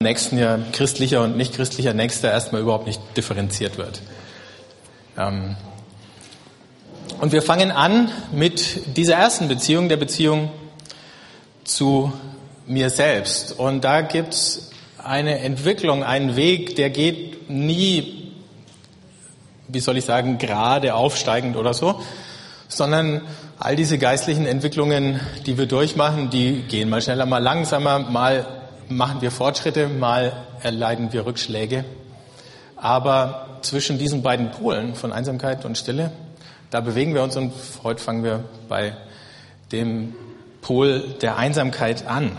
Nächsten 0.00 0.38
ja 0.38 0.60
christlicher 0.70 1.24
und 1.24 1.36
nicht 1.36 1.54
christlicher 1.54 1.92
Nächster 1.92 2.30
erstmal 2.30 2.60
überhaupt 2.60 2.86
nicht 2.86 3.00
differenziert 3.16 3.78
wird. 3.78 4.00
Ähm, 5.16 5.56
und 7.20 7.32
wir 7.32 7.42
fangen 7.42 7.72
an 7.72 8.08
mit 8.30 8.96
dieser 8.96 9.14
ersten 9.14 9.48
Beziehung, 9.48 9.88
der 9.88 9.96
Beziehung 9.96 10.52
zu 11.64 12.12
mir 12.68 12.90
selbst. 12.90 13.58
Und 13.58 13.82
da 13.82 14.02
gibt's 14.02 14.70
eine 15.02 15.40
Entwicklung, 15.40 16.04
einen 16.04 16.36
Weg, 16.36 16.76
der 16.76 16.90
geht 16.90 17.50
nie, 17.50 18.34
wie 19.66 19.80
soll 19.80 19.96
ich 19.96 20.04
sagen, 20.04 20.38
gerade 20.38 20.94
aufsteigend 20.94 21.56
oder 21.56 21.74
so, 21.74 22.00
sondern 22.68 23.22
all 23.58 23.74
diese 23.74 23.98
geistlichen 23.98 24.46
Entwicklungen, 24.46 25.18
die 25.44 25.58
wir 25.58 25.66
durchmachen, 25.66 26.30
die 26.30 26.62
gehen 26.68 26.88
mal 26.88 27.02
schneller, 27.02 27.26
mal 27.26 27.42
langsamer, 27.42 27.98
mal 27.98 28.57
machen 28.88 29.20
wir 29.20 29.30
Fortschritte, 29.30 29.88
mal 29.88 30.32
erleiden 30.62 31.12
wir 31.12 31.26
Rückschläge. 31.26 31.84
Aber 32.76 33.58
zwischen 33.62 33.98
diesen 33.98 34.22
beiden 34.22 34.50
Polen 34.50 34.94
von 34.94 35.12
Einsamkeit 35.12 35.64
und 35.64 35.76
Stille, 35.76 36.12
da 36.70 36.80
bewegen 36.80 37.14
wir 37.14 37.22
uns 37.22 37.36
und 37.36 37.52
heute 37.82 38.02
fangen 38.02 38.22
wir 38.22 38.44
bei 38.68 38.96
dem 39.72 40.14
Pol 40.60 41.00
der 41.20 41.36
Einsamkeit 41.36 42.06
an. 42.06 42.36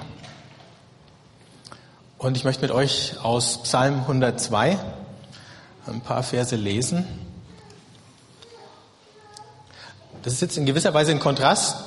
Und 2.17 2.37
ich 2.37 2.43
möchte 2.43 2.61
mit 2.61 2.71
euch 2.71 3.15
aus 3.23 3.63
Psalm 3.63 4.01
102 4.01 4.77
ein 5.87 6.01
paar 6.01 6.23
Verse 6.23 6.55
lesen. 6.55 7.07
Das 10.23 10.33
ist 10.33 10.41
jetzt 10.41 10.57
in 10.57 10.65
gewisser 10.65 10.93
Weise 10.93 11.11
ein 11.11 11.19
Kontrast 11.19 11.77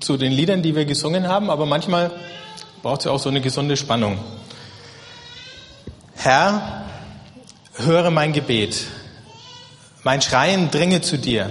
zu 0.00 0.16
den 0.16 0.32
Liedern, 0.32 0.62
die 0.62 0.74
wir 0.74 0.84
gesungen 0.84 1.28
haben, 1.28 1.50
aber 1.50 1.66
manchmal 1.66 2.10
braucht 2.86 3.00
es 3.00 3.06
ja 3.06 3.10
auch 3.10 3.18
so 3.18 3.28
eine 3.28 3.40
gesunde 3.40 3.76
Spannung. 3.76 4.16
Herr, 6.14 6.84
höre 7.74 8.12
mein 8.12 8.32
Gebet. 8.32 8.86
Mein 10.04 10.22
Schreien 10.22 10.70
dringe 10.70 11.00
zu 11.00 11.18
dir. 11.18 11.50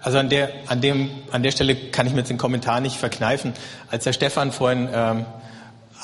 Also 0.00 0.18
an 0.18 0.28
der, 0.28 0.52
an, 0.68 0.80
dem, 0.80 1.10
an 1.32 1.42
der 1.42 1.50
Stelle 1.50 1.74
kann 1.74 2.06
ich 2.06 2.12
mir 2.12 2.20
jetzt 2.20 2.30
den 2.30 2.38
Kommentar 2.38 2.80
nicht 2.80 2.94
verkneifen. 2.94 3.52
Als 3.90 4.04
der 4.04 4.12
Stefan 4.12 4.52
vorhin 4.52 4.88
ähm, 4.94 5.26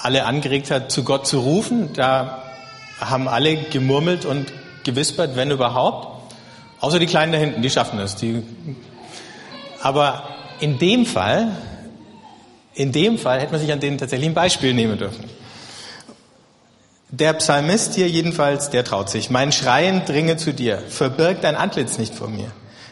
alle 0.03 0.25
angeregt 0.25 0.73
hat, 0.73 0.91
zu 0.91 1.05
Gott 1.05 1.29
zu 1.29 1.39
rufen, 1.39 1.93
da 1.93 2.43
haben 2.99 3.29
alle 3.29 3.57
gemurmelt 3.57 4.25
und 4.25 4.53
gewispert, 4.83 5.37
wenn 5.37 5.53
überhaupt. 5.53 6.09
Außer 6.81 6.99
die 6.99 7.07
Kleinen 7.07 7.31
da 7.31 7.39
hinten, 7.39 7.63
die 7.63 7.71
schaffen 7.71 8.01
es. 8.01 8.17
Die, 8.17 8.43
aber 9.81 10.25
in 10.59 10.81
dem 10.81 11.07
Fall 11.07 11.53
in 12.81 12.93
dem 12.93 13.19
Fall 13.19 13.41
hätte 13.41 13.53
man 13.53 13.61
sich 13.61 13.71
an 13.73 13.81
denen 13.81 13.99
tatsächlich 13.99 14.29
ein 14.31 14.35
Beispiel 14.35 14.73
nehmen 14.73 14.97
dürfen. 14.97 15.25
Der 17.11 17.35
Psalmist 17.35 17.95
hier 17.95 18.09
jedenfalls, 18.09 18.71
der 18.71 18.85
traut 18.85 19.11
sich. 19.11 19.29
Mein 19.29 19.53
Schreien 19.53 20.05
dringe 20.07 20.39
zu 20.39 20.55
dir. 20.55 20.79
Verbirg 20.89 21.43
dein 21.43 21.57
Antlitz 21.57 21.99
nicht 21.99 22.15
vor 22.15 22.29
mir. 22.29 22.51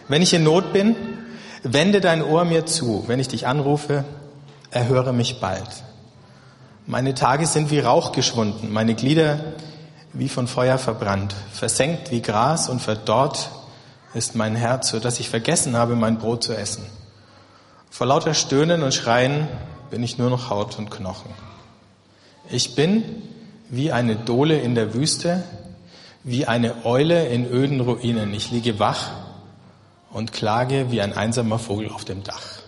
Wenn 0.08 0.20
ich 0.20 0.34
in 0.34 0.42
Not 0.44 0.74
bin, 0.74 0.94
wende 1.62 2.02
dein 2.02 2.22
Ohr 2.22 2.44
mir 2.44 2.66
zu. 2.66 3.04
Wenn 3.06 3.18
ich 3.18 3.28
dich 3.28 3.46
anrufe, 3.46 4.04
erhöre 4.70 5.14
mich 5.14 5.40
bald. 5.40 5.68
Meine 6.86 7.14
Tage 7.14 7.46
sind 7.46 7.70
wie 7.70 7.80
Rauch 7.80 8.12
geschwunden, 8.12 8.70
meine 8.70 8.94
Glieder 8.94 9.40
wie 10.12 10.28
von 10.28 10.48
Feuer 10.48 10.78
verbrannt, 10.78 11.34
versenkt 11.52 12.10
wie 12.10 12.22
Gras 12.22 12.68
und 12.68 12.82
verdorrt 12.82 13.50
ist 14.14 14.34
mein 14.34 14.54
Herz, 14.54 14.88
so 14.88 15.00
dass 15.00 15.20
ich 15.20 15.30
vergessen 15.30 15.76
habe, 15.76 15.94
mein 15.96 16.18
Brot 16.18 16.44
zu 16.44 16.54
essen. 16.54 16.84
Vor 17.90 18.06
lauter 18.06 18.34
Stöhnen 18.34 18.82
und 18.82 18.94
Schreien 18.94 19.48
bin 19.90 20.02
ich 20.02 20.18
nur 20.18 20.30
noch 20.30 20.50
Haut 20.50 20.78
und 20.78 20.90
Knochen. 20.90 21.30
Ich 22.50 22.74
bin 22.74 23.22
wie 23.68 23.92
eine 23.92 24.16
Dole 24.16 24.58
in 24.58 24.74
der 24.74 24.94
Wüste, 24.94 25.44
wie 26.24 26.46
eine 26.46 26.84
Eule 26.84 27.28
in 27.28 27.50
öden 27.50 27.80
Ruinen. 27.80 28.32
Ich 28.34 28.50
liege 28.50 28.78
wach 28.78 29.10
und 30.10 30.32
klage 30.32 30.90
wie 30.90 31.00
ein 31.00 31.12
einsamer 31.12 31.58
Vogel 31.58 31.90
auf 31.90 32.04
dem 32.04 32.22
Dach. 32.22 32.60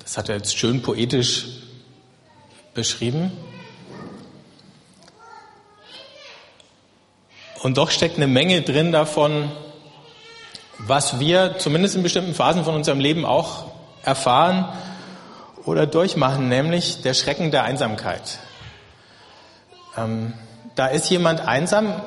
Das 0.00 0.16
hat 0.16 0.28
er 0.28 0.36
jetzt 0.36 0.56
schön 0.56 0.80
poetisch 0.82 1.46
beschrieben. 2.72 3.32
Und 7.62 7.76
doch 7.76 7.90
steckt 7.90 8.16
eine 8.16 8.26
Menge 8.26 8.62
drin 8.62 8.92
davon, 8.92 9.50
was 10.78 11.18
wir 11.18 11.58
zumindest 11.58 11.96
in 11.96 12.02
bestimmten 12.02 12.34
Phasen 12.34 12.64
von 12.64 12.74
unserem 12.74 13.00
Leben 13.00 13.24
auch 13.24 13.67
erfahren 14.08 14.66
oder 15.64 15.86
durchmachen, 15.86 16.48
nämlich 16.48 17.02
der 17.02 17.12
Schrecken 17.12 17.50
der 17.50 17.64
Einsamkeit. 17.64 18.38
Ähm, 19.96 20.32
da 20.74 20.86
ist 20.86 21.10
jemand 21.10 21.40
einsam. 21.46 22.00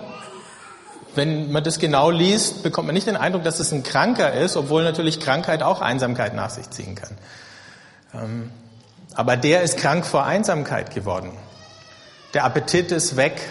Wenn 1.13 1.51
man 1.51 1.63
das 1.63 1.78
genau 1.78 2.09
liest, 2.09 2.63
bekommt 2.63 2.88
man 2.88 2.95
nicht 2.95 3.06
den 3.06 3.17
Eindruck, 3.17 3.44
dass 3.44 3.59
es 3.59 3.72
ein 3.72 3.84
Kranker 3.84 4.34
ist, 4.34 4.57
obwohl 4.57 4.84
natürlich 4.84 5.19
Krankheit 5.19 5.62
auch 5.62 5.81
Einsamkeit 5.81 6.34
nach 6.34 6.50
sich 6.50 6.69
ziehen 6.69 6.95
kann. 6.95 7.17
Ähm, 8.13 8.51
aber 9.13 9.38
der 9.38 9.62
ist 9.62 9.78
krank 9.78 10.06
vor 10.06 10.23
Einsamkeit 10.23 10.95
geworden. 10.95 11.31
Der 12.33 12.45
Appetit 12.45 12.91
ist 12.91 13.16
weg. 13.16 13.41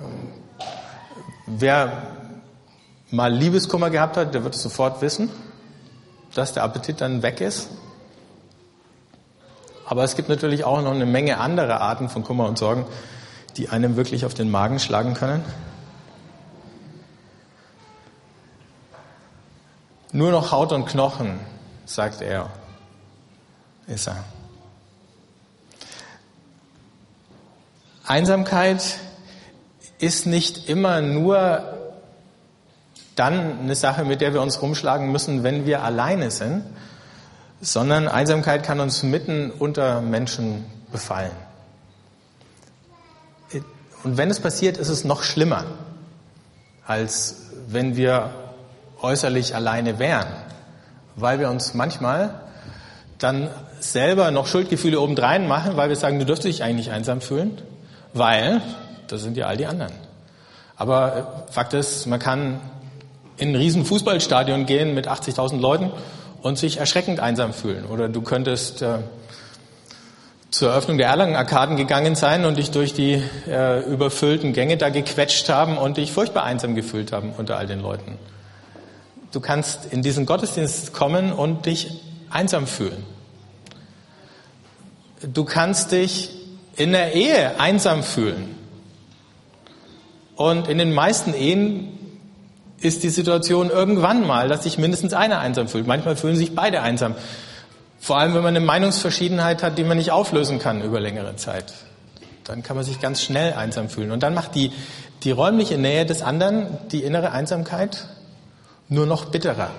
Ähm, 0.00 0.32
wer 1.46 2.02
mal 3.10 3.32
Liebeskummer 3.32 3.90
gehabt 3.90 4.16
hat, 4.16 4.34
der 4.34 4.42
wird 4.42 4.54
es 4.54 4.62
sofort 4.62 5.02
wissen, 5.02 5.30
dass 6.34 6.52
der 6.52 6.62
Appetit 6.62 7.00
dann 7.00 7.22
weg 7.22 7.40
ist. 7.40 7.68
Aber 9.86 10.04
es 10.04 10.16
gibt 10.16 10.28
natürlich 10.28 10.64
auch 10.64 10.80
noch 10.80 10.92
eine 10.92 11.06
Menge 11.06 11.38
andere 11.38 11.80
Arten 11.80 12.08
von 12.08 12.24
Kummer 12.24 12.46
und 12.46 12.58
Sorgen, 12.58 12.86
die 13.56 13.68
einem 13.68 13.96
wirklich 13.96 14.24
auf 14.24 14.34
den 14.34 14.50
Magen 14.50 14.78
schlagen 14.78 15.14
können. 15.14 15.44
Nur 20.12 20.30
noch 20.30 20.52
Haut 20.52 20.72
und 20.72 20.86
Knochen, 20.86 21.40
sagt 21.86 22.20
er, 22.20 22.50
ist 23.86 24.08
er. 24.08 24.24
Einsamkeit 28.06 28.98
ist 29.98 30.26
nicht 30.26 30.68
immer 30.68 31.00
nur 31.00 31.81
dann 33.22 33.60
eine 33.60 33.76
Sache, 33.76 34.04
mit 34.04 34.20
der 34.20 34.34
wir 34.34 34.42
uns 34.42 34.60
rumschlagen 34.60 35.12
müssen, 35.12 35.44
wenn 35.44 35.64
wir 35.64 35.84
alleine 35.84 36.32
sind, 36.32 36.64
sondern 37.60 38.08
Einsamkeit 38.08 38.64
kann 38.64 38.80
uns 38.80 39.04
mitten 39.04 39.52
unter 39.52 40.00
Menschen 40.00 40.64
befallen. 40.90 41.30
Und 44.02 44.16
wenn 44.16 44.28
es 44.28 44.40
passiert, 44.40 44.76
ist 44.76 44.88
es 44.88 45.04
noch 45.04 45.22
schlimmer, 45.22 45.64
als 46.84 47.36
wenn 47.68 47.94
wir 47.94 48.30
äußerlich 49.00 49.54
alleine 49.54 50.00
wären, 50.00 50.26
weil 51.14 51.38
wir 51.38 51.48
uns 51.48 51.74
manchmal 51.74 52.40
dann 53.18 53.50
selber 53.78 54.32
noch 54.32 54.48
Schuldgefühle 54.48 55.00
obendrein 55.00 55.46
machen, 55.46 55.76
weil 55.76 55.90
wir 55.90 55.96
sagen, 55.96 56.18
du 56.18 56.26
dürftest 56.26 56.58
dich 56.58 56.64
eigentlich 56.64 56.90
einsam 56.90 57.20
fühlen, 57.20 57.62
weil 58.14 58.60
das 59.06 59.22
sind 59.22 59.36
ja 59.36 59.46
all 59.46 59.56
die 59.56 59.66
anderen. 59.66 59.92
Aber 60.74 61.44
Fakt 61.52 61.72
ist, 61.74 62.06
man 62.06 62.18
kann 62.18 62.60
in 63.42 63.50
ein 63.50 63.56
riesen 63.56 63.84
Fußballstadion 63.84 64.66
gehen 64.66 64.94
mit 64.94 65.08
80.000 65.08 65.58
Leuten 65.58 65.90
und 66.42 66.58
sich 66.58 66.76
erschreckend 66.78 67.18
einsam 67.18 67.52
fühlen. 67.52 67.86
Oder 67.86 68.08
du 68.08 68.22
könntest 68.22 68.82
äh, 68.82 68.98
zur 70.50 70.70
Eröffnung 70.70 70.96
der 70.96 71.08
Erlangen-Arkaden 71.08 71.76
gegangen 71.76 72.14
sein 72.14 72.44
und 72.44 72.56
dich 72.56 72.70
durch 72.70 72.94
die 72.94 73.20
äh, 73.48 73.80
überfüllten 73.80 74.52
Gänge 74.52 74.76
da 74.76 74.90
gequetscht 74.90 75.48
haben 75.48 75.76
und 75.76 75.96
dich 75.96 76.12
furchtbar 76.12 76.44
einsam 76.44 76.76
gefühlt 76.76 77.10
haben 77.10 77.32
unter 77.36 77.58
all 77.58 77.66
den 77.66 77.80
Leuten. 77.80 78.16
Du 79.32 79.40
kannst 79.40 79.92
in 79.92 80.02
diesen 80.02 80.24
Gottesdienst 80.24 80.92
kommen 80.92 81.32
und 81.32 81.66
dich 81.66 82.00
einsam 82.30 82.68
fühlen. 82.68 83.04
Du 85.22 85.44
kannst 85.44 85.90
dich 85.90 86.30
in 86.76 86.92
der 86.92 87.14
Ehe 87.14 87.58
einsam 87.58 88.04
fühlen. 88.04 88.54
Und 90.36 90.68
in 90.68 90.78
den 90.78 90.92
meisten 90.92 91.34
Ehen 91.34 91.98
ist 92.82 93.02
die 93.02 93.10
Situation 93.10 93.70
irgendwann 93.70 94.26
mal, 94.26 94.48
dass 94.48 94.64
sich 94.64 94.78
mindestens 94.78 95.14
einer 95.14 95.38
einsam 95.38 95.68
fühlt. 95.68 95.86
Manchmal 95.86 96.16
fühlen 96.16 96.36
sich 96.36 96.54
beide 96.54 96.82
einsam. 96.82 97.14
Vor 98.00 98.18
allem, 98.18 98.34
wenn 98.34 98.42
man 98.42 98.56
eine 98.56 98.64
Meinungsverschiedenheit 98.64 99.62
hat, 99.62 99.78
die 99.78 99.84
man 99.84 99.96
nicht 99.96 100.10
auflösen 100.10 100.58
kann 100.58 100.82
über 100.82 100.98
längere 100.98 101.36
Zeit. 101.36 101.72
Dann 102.44 102.62
kann 102.62 102.76
man 102.76 102.84
sich 102.84 103.00
ganz 103.00 103.22
schnell 103.22 103.52
einsam 103.52 103.88
fühlen. 103.88 104.10
Und 104.10 104.22
dann 104.22 104.34
macht 104.34 104.54
die, 104.54 104.72
die 105.22 105.30
räumliche 105.30 105.78
Nähe 105.78 106.04
des 106.04 106.22
anderen 106.22 106.78
die 106.90 107.04
innere 107.04 107.30
Einsamkeit 107.30 108.08
nur 108.88 109.06
noch 109.06 109.26
bitterer. 109.26 109.70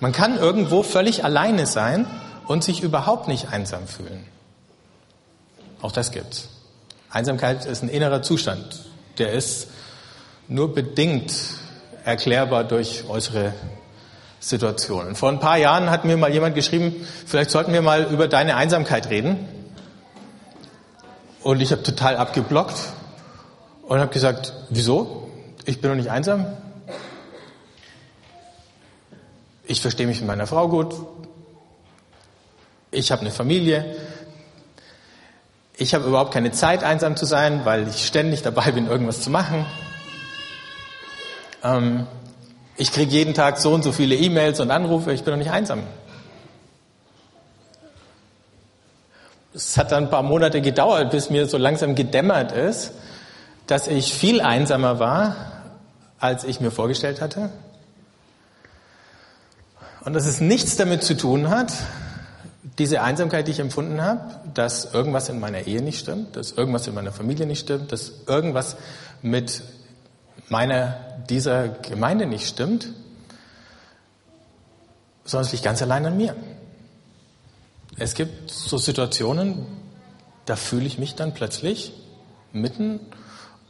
Man 0.00 0.12
kann 0.12 0.38
irgendwo 0.38 0.82
völlig 0.82 1.24
alleine 1.24 1.66
sein 1.66 2.06
und 2.46 2.64
sich 2.64 2.82
überhaupt 2.82 3.28
nicht 3.28 3.52
einsam 3.52 3.86
fühlen. 3.86 4.26
Auch 5.80 5.92
das 5.92 6.10
gibt's. 6.10 6.48
Einsamkeit 7.10 7.64
ist 7.64 7.82
ein 7.82 7.88
innerer 7.88 8.22
Zustand. 8.22 8.84
Der 9.18 9.32
ist 9.32 9.68
nur 10.46 10.74
bedingt 10.74 11.32
erklärbar 12.10 12.64
durch 12.64 13.04
äußere 13.08 13.54
Situationen. 14.40 15.14
Vor 15.14 15.28
ein 15.28 15.40
paar 15.40 15.58
Jahren 15.58 15.90
hat 15.90 16.04
mir 16.04 16.16
mal 16.16 16.32
jemand 16.32 16.54
geschrieben, 16.54 17.06
vielleicht 17.26 17.50
sollten 17.50 17.72
wir 17.72 17.82
mal 17.82 18.04
über 18.10 18.26
deine 18.26 18.56
Einsamkeit 18.56 19.10
reden. 19.10 19.48
Und 21.42 21.60
ich 21.60 21.72
habe 21.72 21.82
total 21.82 22.16
abgeblockt 22.16 22.76
und 23.82 23.98
habe 23.98 24.12
gesagt, 24.12 24.52
wieso? 24.70 25.30
Ich 25.64 25.80
bin 25.80 25.90
doch 25.90 25.96
nicht 25.96 26.10
einsam. 26.10 26.46
Ich 29.64 29.80
verstehe 29.80 30.06
mich 30.06 30.20
mit 30.20 30.26
meiner 30.26 30.46
Frau 30.46 30.68
gut. 30.68 30.94
Ich 32.90 33.12
habe 33.12 33.20
eine 33.22 33.30
Familie. 33.30 33.96
Ich 35.76 35.94
habe 35.94 36.06
überhaupt 36.06 36.32
keine 36.32 36.50
Zeit, 36.50 36.82
einsam 36.82 37.16
zu 37.16 37.24
sein, 37.24 37.64
weil 37.64 37.88
ich 37.88 38.06
ständig 38.06 38.42
dabei 38.42 38.72
bin, 38.72 38.86
irgendwas 38.86 39.22
zu 39.22 39.30
machen. 39.30 39.64
Ähm, 41.62 42.06
ich 42.76 42.92
kriege 42.92 43.10
jeden 43.10 43.34
Tag 43.34 43.58
so 43.58 43.74
und 43.74 43.84
so 43.84 43.92
viele 43.92 44.14
E-Mails 44.14 44.60
und 44.60 44.70
Anrufe. 44.70 45.12
Ich 45.12 45.22
bin 45.24 45.32
doch 45.32 45.38
nicht 45.38 45.50
einsam. 45.50 45.82
Es 49.52 49.76
hat 49.76 49.92
dann 49.92 50.04
ein 50.04 50.10
paar 50.10 50.22
Monate 50.22 50.60
gedauert, 50.60 51.10
bis 51.10 51.28
mir 51.28 51.46
so 51.46 51.58
langsam 51.58 51.94
gedämmert 51.94 52.52
ist, 52.52 52.92
dass 53.66 53.88
ich 53.88 54.14
viel 54.14 54.40
einsamer 54.40 54.98
war, 54.98 55.36
als 56.18 56.44
ich 56.44 56.60
mir 56.60 56.70
vorgestellt 56.70 57.20
hatte. 57.20 57.50
Und 60.04 60.14
dass 60.14 60.26
es 60.26 60.40
nichts 60.40 60.76
damit 60.76 61.02
zu 61.02 61.16
tun 61.16 61.50
hat, 61.50 61.72
diese 62.78 63.02
Einsamkeit, 63.02 63.46
die 63.46 63.52
ich 63.52 63.60
empfunden 63.60 64.00
habe, 64.00 64.22
dass 64.54 64.94
irgendwas 64.94 65.28
in 65.28 65.40
meiner 65.40 65.66
Ehe 65.66 65.82
nicht 65.82 66.00
stimmt, 66.00 66.36
dass 66.36 66.52
irgendwas 66.52 66.86
in 66.86 66.94
meiner 66.94 67.12
Familie 67.12 67.46
nicht 67.46 67.60
stimmt, 67.60 67.92
dass 67.92 68.12
irgendwas 68.26 68.76
mit 69.20 69.62
meiner, 70.50 70.96
dieser 71.30 71.68
Gemeinde 71.68 72.26
nicht 72.26 72.46
stimmt, 72.46 72.88
sondern 75.24 75.46
es 75.46 75.52
liegt 75.52 75.64
ganz 75.64 75.80
allein 75.80 76.04
an 76.04 76.16
mir. 76.16 76.36
Es 77.96 78.14
gibt 78.14 78.50
so 78.50 78.76
Situationen, 78.76 79.64
da 80.44 80.56
fühle 80.56 80.86
ich 80.86 80.98
mich 80.98 81.14
dann 81.14 81.32
plötzlich 81.32 81.92
mitten 82.52 83.00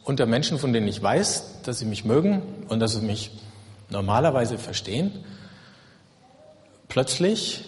unter 0.04 0.24
Menschen, 0.24 0.58
von 0.58 0.72
denen 0.72 0.88
ich 0.88 1.02
weiß, 1.02 1.62
dass 1.62 1.78
sie 1.78 1.84
mich 1.84 2.04
mögen 2.04 2.42
und 2.68 2.80
dass 2.80 2.92
sie 2.92 3.02
mich 3.02 3.30
normalerweise 3.90 4.56
verstehen. 4.56 5.24
Plötzlich 6.88 7.64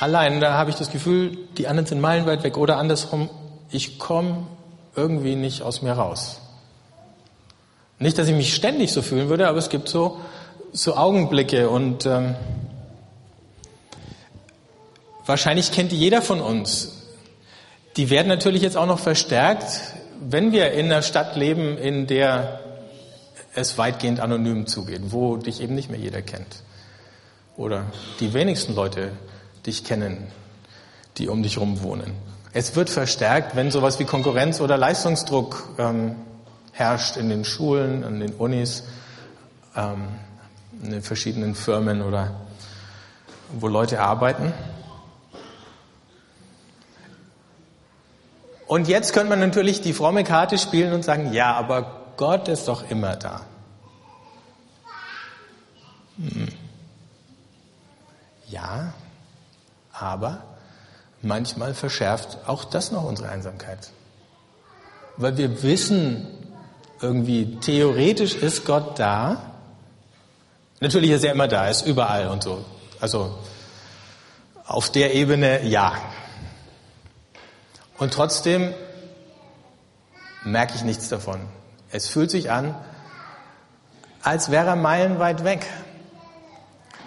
allein, 0.00 0.40
da 0.40 0.54
habe 0.54 0.70
ich 0.70 0.76
das 0.76 0.90
Gefühl, 0.90 1.38
die 1.56 1.68
anderen 1.68 1.86
sind 1.86 2.00
meilenweit 2.00 2.42
weg 2.42 2.56
oder 2.56 2.76
andersrum, 2.78 3.30
ich 3.70 3.98
komme 4.00 4.48
irgendwie 4.96 5.36
nicht 5.36 5.62
aus 5.62 5.80
mir 5.80 5.92
raus. 5.92 6.40
Nicht, 7.98 8.18
dass 8.18 8.28
ich 8.28 8.34
mich 8.34 8.54
ständig 8.54 8.92
so 8.92 9.02
fühlen 9.02 9.28
würde, 9.28 9.48
aber 9.48 9.58
es 9.58 9.68
gibt 9.68 9.88
so, 9.88 10.20
so 10.72 10.96
Augenblicke 10.96 11.68
und 11.68 12.06
ähm, 12.06 12.34
wahrscheinlich 15.26 15.70
kennt 15.70 15.92
die 15.92 15.98
jeder 15.98 16.20
von 16.20 16.40
uns. 16.40 16.92
Die 17.96 18.10
werden 18.10 18.28
natürlich 18.28 18.62
jetzt 18.62 18.76
auch 18.76 18.86
noch 18.86 18.98
verstärkt, 18.98 19.64
wenn 20.20 20.52
wir 20.52 20.72
in 20.72 20.86
einer 20.86 21.02
Stadt 21.02 21.36
leben, 21.36 21.78
in 21.78 22.06
der 22.06 22.60
es 23.54 23.78
weitgehend 23.78 24.18
anonym 24.18 24.66
zugeht, 24.66 25.00
wo 25.12 25.36
dich 25.36 25.60
eben 25.60 25.76
nicht 25.76 25.90
mehr 25.90 26.00
jeder 26.00 26.22
kennt. 26.22 26.62
Oder 27.56 27.84
die 28.18 28.34
wenigsten 28.34 28.74
Leute 28.74 29.12
dich 29.64 29.84
kennen, 29.84 30.26
die 31.18 31.28
um 31.28 31.44
dich 31.44 31.56
herum 31.56 31.82
wohnen. 31.82 32.12
Es 32.52 32.74
wird 32.74 32.90
verstärkt, 32.90 33.54
wenn 33.54 33.70
sowas 33.70 34.00
wie 34.00 34.04
Konkurrenz 34.04 34.60
oder 34.60 34.76
Leistungsdruck 34.76 35.68
ähm, 35.78 36.16
herrscht 36.74 37.16
in 37.16 37.28
den 37.28 37.44
Schulen, 37.44 38.02
in 38.02 38.20
den 38.20 38.32
Unis, 38.34 38.84
ähm, 39.76 40.08
in 40.82 40.90
den 40.90 41.02
verschiedenen 41.02 41.54
Firmen 41.54 42.02
oder 42.02 42.34
wo 43.52 43.68
Leute 43.68 44.00
arbeiten. 44.00 44.52
Und 48.66 48.88
jetzt 48.88 49.12
könnte 49.12 49.30
man 49.30 49.40
natürlich 49.40 49.82
die 49.82 49.92
fromme 49.92 50.24
Karte 50.24 50.58
spielen 50.58 50.92
und 50.92 51.04
sagen, 51.04 51.32
ja, 51.32 51.54
aber 51.54 52.12
Gott 52.16 52.48
ist 52.48 52.66
doch 52.66 52.90
immer 52.90 53.14
da. 53.14 53.42
Hm. 56.16 56.48
Ja, 58.48 58.94
aber 59.92 60.42
manchmal 61.22 61.74
verschärft 61.74 62.38
auch 62.46 62.64
das 62.64 62.90
noch 62.90 63.04
unsere 63.04 63.28
Einsamkeit. 63.28 63.90
Weil 65.16 65.36
wir 65.36 65.62
wissen, 65.62 66.26
irgendwie 67.00 67.56
theoretisch 67.60 68.34
ist 68.34 68.64
Gott 68.64 68.98
da. 68.98 69.54
Natürlich 70.80 71.10
ist 71.10 71.24
er 71.24 71.32
immer 71.32 71.48
da, 71.48 71.68
ist 71.68 71.86
überall 71.86 72.28
und 72.28 72.42
so. 72.42 72.64
Also 73.00 73.38
auf 74.66 74.90
der 74.90 75.14
Ebene 75.14 75.64
ja. 75.64 75.92
Und 77.98 78.12
trotzdem 78.12 78.72
merke 80.44 80.74
ich 80.74 80.84
nichts 80.84 81.08
davon. 81.08 81.40
Es 81.90 82.08
fühlt 82.08 82.30
sich 82.30 82.50
an, 82.50 82.74
als 84.22 84.50
wäre 84.50 84.68
er 84.68 84.76
meilenweit 84.76 85.44
weg. 85.44 85.66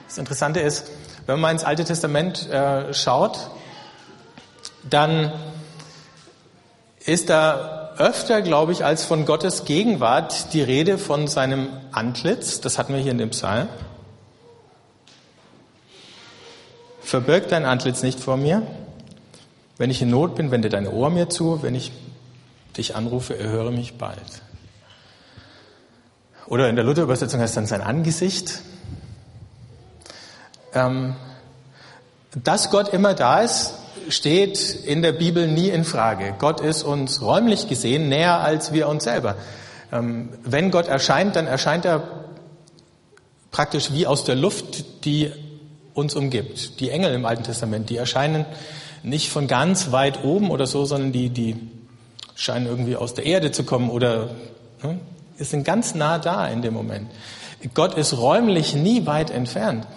Das 0.07 0.18
Interessante 0.18 0.60
ist, 0.60 0.89
wenn 1.25 1.39
man 1.39 1.51
ins 1.51 1.63
Alte 1.63 1.84
Testament 1.84 2.50
äh, 2.50 2.94
schaut, 2.94 3.51
dann 4.84 5.34
ist 7.06 7.30
da 7.30 7.76
öfter, 7.97 8.41
glaube 8.41 8.71
ich, 8.71 8.85
als 8.85 9.05
von 9.05 9.25
Gottes 9.25 9.65
Gegenwart 9.65 10.53
die 10.53 10.61
Rede 10.61 10.97
von 10.97 11.27
seinem 11.27 11.69
Antlitz. 11.91 12.61
Das 12.61 12.77
hatten 12.77 12.94
wir 12.94 12.99
hier 12.99 13.11
in 13.11 13.17
dem 13.17 13.31
Psalm. 13.31 13.67
Verbirg 17.01 17.47
dein 17.47 17.65
Antlitz 17.65 18.03
nicht 18.03 18.19
vor 18.19 18.38
mir. 18.38 18.63
Wenn 19.77 19.89
ich 19.89 20.01
in 20.01 20.09
Not 20.09 20.35
bin, 20.35 20.51
wende 20.51 20.69
dein 20.69 20.88
Ohr 20.88 21.09
mir 21.09 21.29
zu. 21.29 21.63
Wenn 21.63 21.75
ich 21.75 21.91
dich 22.75 22.95
anrufe, 22.95 23.38
erhöre 23.38 23.71
mich 23.71 23.97
bald. 23.97 24.41
Oder 26.47 26.69
in 26.69 26.75
der 26.75 26.85
Luther-Übersetzung 26.85 27.41
heißt 27.41 27.57
dann 27.57 27.65
sein 27.65 27.81
Angesicht. 27.81 28.61
Ähm, 30.73 31.15
dass 32.43 32.69
Gott 32.69 32.89
immer 32.89 33.13
da 33.13 33.41
ist, 33.41 33.73
steht 34.09 34.59
in 34.86 35.01
der 35.01 35.12
Bibel 35.12 35.48
nie 35.48 35.69
in 35.69 35.83
Frage. 35.83 36.36
Gott 36.38 36.62
ist 36.62 36.83
uns 36.83 37.21
räumlich 37.21 37.68
gesehen 37.68 38.09
näher 38.09 38.39
als 38.39 38.74
wir 38.74 38.88
uns 38.88 39.04
selber. 39.04 39.36
Ähm, 39.92 40.30
wenn 40.44 40.71
Gott 40.71 40.88
erscheint, 40.88 41.36
dann 41.36 41.48
erscheint 41.48 41.86
er 41.86 42.04
praktisch 43.51 43.92
wie 43.92 44.07
aus 44.07 44.24
der 44.24 44.36
Luft, 44.36 45.06
die 45.06 45.31
uns 45.94 46.15
umgibt. 46.15 46.80
Die 46.80 46.89
Engel 46.92 47.13
im 47.13 47.25
Alten 47.25 47.44
Testament, 47.44 47.89
die 47.89 47.98
erscheinen 47.98 48.45
nicht 49.04 49.30
von 49.30 49.48
ganz 49.48 49.92
weit 49.92 50.24
oben 50.24 50.51
oder 50.51 50.68
so, 50.68 50.86
sondern 50.86 51.12
die, 51.12 51.29
die 51.29 51.55
scheinen 52.36 52.67
irgendwie 52.67 52.96
aus 52.96 53.13
der 53.13 53.25
Erde 53.25 53.51
zu 53.51 53.63
kommen 53.63 53.89
oder 53.89 54.29
ne, 54.84 55.00
sind 55.38 55.63
ganz 55.63 55.96
nah 55.96 56.20
da 56.20 56.48
in 56.48 56.62
dem 56.62 56.74
Moment. 56.74 57.10
Gott 57.74 57.96
ist 57.96 58.17
räumlich 58.17 58.75
nie 58.75 59.05
weit 59.05 59.31
entfernt. 59.31 59.88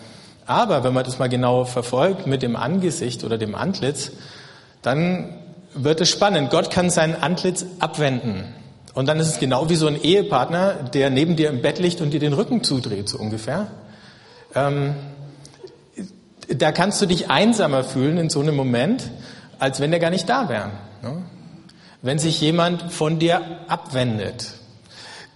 Aber 0.51 0.83
wenn 0.83 0.93
man 0.93 1.05
das 1.05 1.21
mal 1.21 1.29
genau 1.29 1.65
verfolgt 1.65 2.27
mit 2.27 2.43
dem 2.43 2.57
Angesicht 2.57 3.23
oder 3.23 3.39
dem 3.39 3.55
Antlitz, 3.55 4.11
dann 4.83 5.39
wird 5.75 6.01
es 6.01 6.11
spannend. 6.11 6.51
Gott 6.51 6.73
kann 6.73 6.91
sein 6.91 7.15
Antlitz 7.15 7.65
abwenden. 7.79 8.53
Und 8.93 9.07
dann 9.07 9.21
ist 9.21 9.29
es 9.29 9.39
genau 9.39 9.69
wie 9.69 9.77
so 9.77 9.87
ein 9.87 9.95
Ehepartner, 9.95 10.73
der 10.93 11.09
neben 11.09 11.37
dir 11.37 11.51
im 11.51 11.63
Bett 11.63 11.79
liegt 11.79 12.01
und 12.01 12.11
dir 12.11 12.19
den 12.19 12.33
Rücken 12.33 12.65
zudreht, 12.65 13.09
so 13.09 13.17
ungefähr. 13.19 13.69
Ähm, 14.57 14.97
da 16.49 16.73
kannst 16.73 17.01
du 17.01 17.07
dich 17.07 17.31
einsamer 17.31 17.85
fühlen 17.85 18.19
in 18.19 18.29
so 18.29 18.41
einem 18.41 18.57
Moment, 18.57 19.09
als 19.61 19.79
wenn 19.79 19.93
der 19.93 20.01
gar 20.01 20.11
nicht 20.11 20.29
da 20.29 20.49
wäre. 20.49 20.71
Ne? 21.03 21.23
Wenn 22.03 22.19
sich 22.19 22.41
jemand 22.41 22.91
von 22.91 23.21
dir 23.21 23.41
abwendet. 23.69 24.55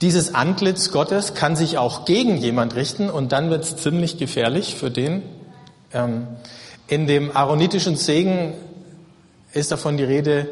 Dieses 0.00 0.34
Antlitz 0.34 0.90
Gottes 0.90 1.34
kann 1.34 1.56
sich 1.56 1.78
auch 1.78 2.04
gegen 2.04 2.36
jemand 2.36 2.74
richten 2.74 3.10
und 3.10 3.32
dann 3.32 3.50
wird 3.50 3.64
es 3.64 3.76
ziemlich 3.76 4.18
gefährlich 4.18 4.74
für 4.74 4.90
den. 4.90 5.22
Ähm, 5.92 6.26
in 6.88 7.06
dem 7.06 7.34
aaronitischen 7.34 7.96
Segen 7.96 8.54
ist 9.52 9.70
davon 9.70 9.96
die 9.96 10.04
Rede, 10.04 10.48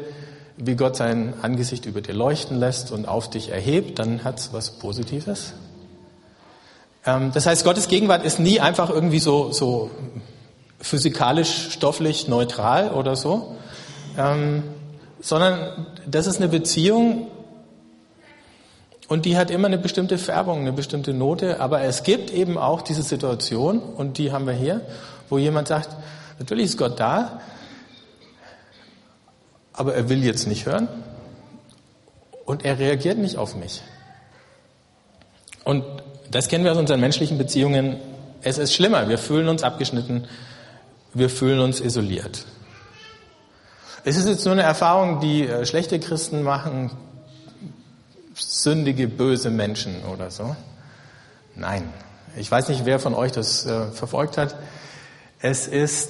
wie 0.57 0.75
Gott 0.75 0.95
sein 0.95 1.33
Angesicht 1.41 1.85
über 1.85 2.01
dir 2.01 2.13
leuchten 2.13 2.57
lässt 2.57 2.91
und 2.91 3.07
auf 3.07 3.29
dich 3.29 3.49
erhebt, 3.49 3.99
dann 3.99 4.23
hat 4.23 4.39
es 4.39 4.53
was 4.53 4.71
Positives. 4.71 5.53
Ähm, 7.05 7.31
das 7.33 7.45
heißt, 7.45 7.63
Gottes 7.65 7.87
Gegenwart 7.87 8.23
ist 8.23 8.39
nie 8.39 8.59
einfach 8.59 8.89
irgendwie 8.89 9.19
so, 9.19 9.51
so 9.51 9.91
physikalisch, 10.79 11.69
stofflich 11.71 12.27
neutral 12.27 12.91
oder 12.91 13.15
so, 13.15 13.55
ähm, 14.17 14.63
sondern 15.19 15.87
das 16.05 16.27
ist 16.27 16.37
eine 16.37 16.49
Beziehung 16.49 17.27
und 19.07 19.25
die 19.25 19.37
hat 19.37 19.51
immer 19.51 19.67
eine 19.67 19.77
bestimmte 19.77 20.17
Färbung, 20.17 20.59
eine 20.59 20.73
bestimmte 20.73 21.13
Note, 21.13 21.59
aber 21.59 21.81
es 21.81 22.03
gibt 22.03 22.31
eben 22.31 22.57
auch 22.57 22.81
diese 22.81 23.03
Situation, 23.03 23.79
und 23.79 24.17
die 24.17 24.31
haben 24.31 24.47
wir 24.47 24.53
hier, 24.53 24.81
wo 25.29 25.37
jemand 25.37 25.67
sagt, 25.67 25.89
natürlich 26.39 26.65
ist 26.65 26.77
Gott 26.77 26.99
da, 26.99 27.41
aber 29.73 29.95
er 29.95 30.09
will 30.09 30.23
jetzt 30.23 30.47
nicht 30.47 30.65
hören 30.65 30.87
und 32.45 32.63
er 32.65 32.79
reagiert 32.79 33.17
nicht 33.17 33.37
auf 33.37 33.55
mich. 33.55 33.81
Und 35.63 35.83
das 36.29 36.47
kennen 36.47 36.63
wir 36.63 36.71
aus 36.71 36.77
unseren 36.77 36.99
menschlichen 36.99 37.37
Beziehungen 37.37 37.97
es 38.43 38.57
ist 38.57 38.73
schlimmer. 38.73 39.07
Wir 39.09 39.17
fühlen 39.17 39.47
uns 39.47 39.63
abgeschnitten, 39.63 40.27
wir 41.13 41.29
fühlen 41.29 41.59
uns 41.59 41.79
isoliert. 41.79 42.45
Es 44.03 44.17
ist 44.17 44.27
jetzt 44.27 44.43
nur 44.43 44.53
eine 44.53 44.63
Erfahrung, 44.63 45.21
die 45.21 45.47
äh, 45.47 45.65
schlechte 45.65 45.99
Christen 45.99 46.43
machen, 46.43 46.91
sündige, 48.63 49.07
böse 49.07 49.49
Menschen 49.49 50.03
oder 50.05 50.31
so. 50.31 50.55
Nein, 51.55 51.83
ich 52.35 52.49
weiß 52.49 52.69
nicht, 52.69 52.85
wer 52.85 52.99
von 52.99 53.13
euch 53.13 53.31
das 53.31 53.65
äh, 53.65 53.91
verfolgt 53.91 54.37
hat. 54.37 54.55
Es 55.39 55.67
ist, 55.67 56.09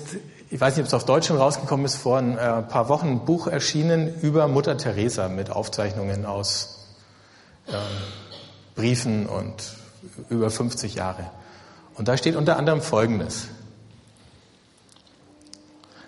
ich 0.49 0.61
weiß 0.61 0.75
nicht, 0.75 0.83
ob 0.83 0.87
es 0.87 0.93
auf 0.93 1.05
Deutsch 1.05 1.27
schon 1.27 1.37
rausgekommen 1.37 1.85
ist, 1.85 1.95
vor 1.95 2.19
ein 2.19 2.37
äh, 2.37 2.61
paar 2.61 2.87
Wochen 2.87 3.07
ein 3.07 3.25
Buch 3.25 3.47
erschienen 3.47 4.21
über 4.21 4.47
Mutter 4.47 4.77
Teresa 4.77 5.27
mit 5.27 5.49
Aufzeichnungen 5.49 6.25
aus 6.25 6.87
äh, 7.67 7.73
Briefen 8.75 9.25
und 9.25 9.55
über 10.29 10.49
50 10.49 10.95
Jahre. 10.95 11.29
Und 11.95 12.07
da 12.07 12.15
steht 12.17 12.35
unter 12.35 12.57
anderem 12.57 12.81
Folgendes. 12.81 13.47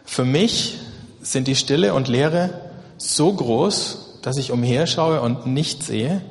Für 0.06 0.26
mich 0.26 0.80
sind 1.22 1.48
die 1.48 1.56
Stille 1.56 1.94
und 1.94 2.08
Leere 2.08 2.62
so 2.98 3.34
groß, 3.34 4.20
dass 4.22 4.38
ich 4.38 4.52
umherschaue 4.52 5.22
und 5.22 5.46
nichts 5.46 5.88
sehe, 5.88 6.22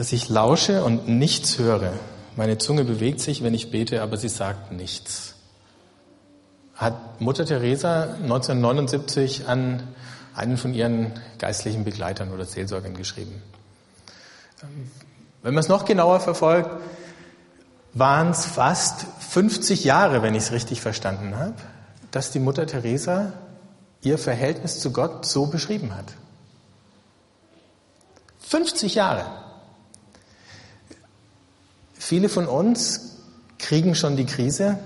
dass 0.00 0.12
ich 0.12 0.30
lausche 0.30 0.82
und 0.82 1.08
nichts 1.08 1.58
höre. 1.58 1.92
Meine 2.34 2.56
Zunge 2.56 2.84
bewegt 2.84 3.20
sich, 3.20 3.42
wenn 3.42 3.52
ich 3.52 3.70
bete, 3.70 4.00
aber 4.00 4.16
sie 4.16 4.30
sagt 4.30 4.72
nichts. 4.72 5.34
Hat 6.74 7.20
Mutter 7.20 7.44
Teresa 7.44 8.14
1979 8.14 9.46
an 9.46 9.82
einen 10.34 10.56
von 10.56 10.72
ihren 10.72 11.12
geistlichen 11.36 11.84
Begleitern 11.84 12.32
oder 12.32 12.46
Seelsorgern 12.46 12.94
geschrieben. 12.94 13.42
Wenn 15.42 15.52
man 15.52 15.62
es 15.62 15.68
noch 15.68 15.84
genauer 15.84 16.20
verfolgt, 16.20 16.70
waren 17.92 18.30
es 18.30 18.46
fast 18.46 19.04
50 19.18 19.84
Jahre, 19.84 20.22
wenn 20.22 20.34
ich 20.34 20.44
es 20.44 20.52
richtig 20.52 20.80
verstanden 20.80 21.36
habe, 21.36 21.56
dass 22.10 22.30
die 22.30 22.40
Mutter 22.40 22.66
Teresa 22.66 23.34
ihr 24.00 24.16
Verhältnis 24.16 24.80
zu 24.80 24.94
Gott 24.94 25.26
so 25.26 25.48
beschrieben 25.48 25.94
hat. 25.94 26.06
50 28.38 28.94
Jahre. 28.94 29.49
Viele 32.10 32.28
von 32.28 32.48
uns 32.48 33.18
kriegen 33.60 33.94
schon 33.94 34.16
die 34.16 34.26
Krise, 34.26 34.80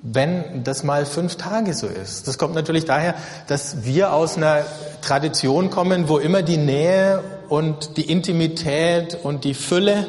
wenn 0.00 0.64
das 0.64 0.82
mal 0.82 1.04
fünf 1.04 1.36
Tage 1.36 1.74
so 1.74 1.88
ist. 1.88 2.26
Das 2.26 2.38
kommt 2.38 2.54
natürlich 2.54 2.86
daher, 2.86 3.16
dass 3.48 3.84
wir 3.84 4.14
aus 4.14 4.38
einer 4.38 4.64
Tradition 5.02 5.68
kommen, 5.68 6.08
wo 6.08 6.16
immer 6.16 6.40
die 6.40 6.56
Nähe 6.56 7.22
und 7.50 7.98
die 7.98 8.10
Intimität 8.10 9.18
und 9.24 9.44
die 9.44 9.52
Fülle 9.52 10.06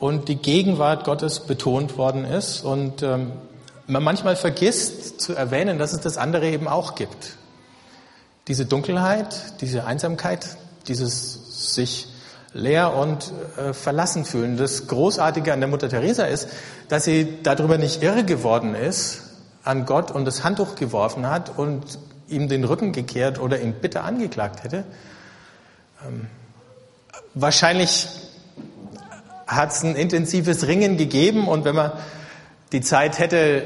und 0.00 0.26
die 0.26 0.34
Gegenwart 0.34 1.04
Gottes 1.04 1.38
betont 1.38 1.96
worden 1.96 2.24
ist 2.24 2.64
und 2.64 3.04
ähm, 3.04 3.30
man 3.86 4.02
manchmal 4.02 4.34
vergisst 4.34 5.20
zu 5.20 5.34
erwähnen, 5.34 5.78
dass 5.78 5.92
es 5.92 6.00
das 6.00 6.16
andere 6.16 6.50
eben 6.50 6.66
auch 6.66 6.96
gibt. 6.96 7.36
Diese 8.48 8.66
Dunkelheit, 8.66 9.60
diese 9.60 9.84
Einsamkeit, 9.84 10.56
dieses 10.88 11.74
sich 11.74 12.08
leer 12.54 12.94
und 12.94 13.32
äh, 13.56 13.72
verlassen 13.72 14.24
fühlen. 14.24 14.56
Das 14.56 14.86
Großartige 14.86 15.52
an 15.52 15.60
der 15.60 15.68
Mutter 15.68 15.88
Teresa 15.88 16.24
ist, 16.24 16.48
dass 16.88 17.04
sie 17.04 17.38
darüber 17.42 17.78
nicht 17.78 18.02
irre 18.02 18.24
geworden 18.24 18.74
ist 18.74 19.22
an 19.64 19.86
Gott 19.86 20.10
und 20.10 20.24
das 20.24 20.44
Handtuch 20.44 20.74
geworfen 20.74 21.28
hat 21.28 21.56
und 21.56 21.98
ihm 22.28 22.48
den 22.48 22.64
Rücken 22.64 22.92
gekehrt 22.92 23.38
oder 23.40 23.60
ihn 23.60 23.74
bitter 23.74 24.04
angeklagt 24.04 24.64
hätte. 24.64 24.84
Ähm, 26.06 26.26
wahrscheinlich 27.34 28.08
hat 29.46 29.70
es 29.72 29.82
ein 29.82 29.96
intensives 29.96 30.66
Ringen 30.66 30.96
gegeben 30.96 31.48
und 31.48 31.64
wenn 31.64 31.74
man 31.74 31.92
die 32.72 32.80
Zeit 32.80 33.18
hätte, 33.18 33.64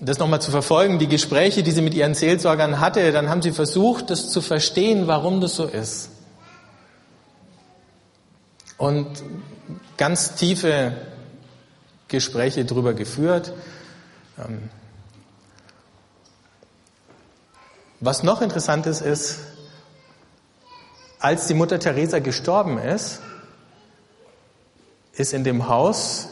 das 0.00 0.18
nochmal 0.18 0.40
zu 0.40 0.50
verfolgen, 0.50 0.98
die 0.98 1.08
Gespräche, 1.08 1.62
die 1.62 1.70
sie 1.70 1.82
mit 1.82 1.94
ihren 1.94 2.14
Seelsorgern 2.14 2.80
hatte, 2.80 3.12
dann 3.12 3.28
haben 3.28 3.42
sie 3.42 3.52
versucht, 3.52 4.10
das 4.10 4.30
zu 4.30 4.40
verstehen, 4.40 5.06
warum 5.06 5.40
das 5.40 5.56
so 5.56 5.64
ist. 5.64 6.10
Und 8.76 9.22
ganz 9.96 10.34
tiefe 10.34 10.96
Gespräche 12.08 12.64
darüber 12.64 12.94
geführt. 12.94 13.52
Ähm, 14.38 14.68
was 18.00 18.22
noch 18.22 18.42
interessant 18.42 18.86
ist, 18.86 19.00
ist, 19.00 19.40
als 21.18 21.46
die 21.46 21.54
Mutter 21.54 21.78
Teresa 21.78 22.18
gestorben 22.18 22.78
ist, 22.78 23.20
ist 25.14 25.32
in 25.32 25.44
dem 25.44 25.68
Haus, 25.68 26.28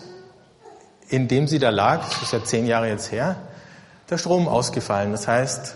in 1.08 1.28
dem 1.28 1.46
sie 1.48 1.58
da 1.58 1.70
lag, 1.70 2.08
das 2.08 2.22
ist 2.22 2.32
ja 2.32 2.44
zehn 2.44 2.66
Jahre 2.66 2.88
jetzt 2.88 3.12
her, 3.12 3.36
der 4.10 4.18
Strom 4.18 4.48
ausgefallen. 4.48 5.12
Das 5.12 5.28
heißt, 5.28 5.74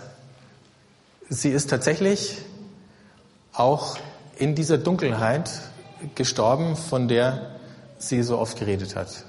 sie 1.29 1.49
ist 1.49 1.69
tatsächlich 1.69 2.37
auch 3.53 3.97
in 4.37 4.53
dieser 4.53 4.77
Dunkelheit 4.77 5.49
gestorben, 6.15 6.75
von 6.75 7.07
der 7.07 7.55
sie 7.97 8.23
so 8.23 8.37
oft 8.37 8.57
geredet 8.59 8.95
hat. 8.95 9.25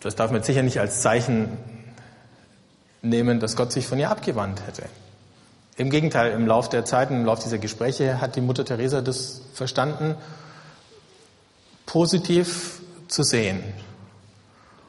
Das 0.00 0.16
darf 0.16 0.30
man 0.30 0.42
sicher 0.42 0.62
nicht 0.62 0.78
als 0.80 1.00
Zeichen 1.02 1.56
nehmen, 3.02 3.40
dass 3.40 3.56
Gott 3.56 3.72
sich 3.72 3.86
von 3.86 3.98
ihr 3.98 4.10
abgewandt 4.10 4.66
hätte. 4.66 4.84
Im 5.76 5.90
Gegenteil, 5.90 6.32
im 6.32 6.46
Lauf 6.46 6.68
der 6.68 6.84
Zeiten, 6.84 7.14
im 7.14 7.24
Lauf 7.24 7.40
dieser 7.40 7.58
Gespräche 7.58 8.20
hat 8.20 8.36
die 8.36 8.40
Mutter 8.40 8.64
Teresa 8.64 9.00
das 9.00 9.40
verstanden, 9.54 10.16
positiv 11.86 12.80
zu 13.08 13.22
sehen. 13.22 13.62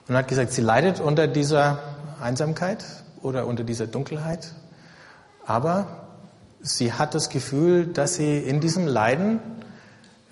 Und 0.08 0.15
hat 0.15 0.27
gesagt, 0.27 0.51
sie 0.51 0.62
leidet 0.62 1.00
unter 1.00 1.27
dieser 1.27 1.80
Einsamkeit 2.22 2.84
oder 3.22 3.48
unter 3.48 3.63
dieser 3.63 3.88
Dunkelheit, 3.88 4.53
aber 5.46 6.03
sie 6.63 6.93
hat 6.93 7.13
das 7.13 7.29
Gefühl, 7.29 7.86
dass 7.86 8.15
sie 8.15 8.39
in 8.39 8.60
diesem 8.60 8.88
Leiden 8.88 9.39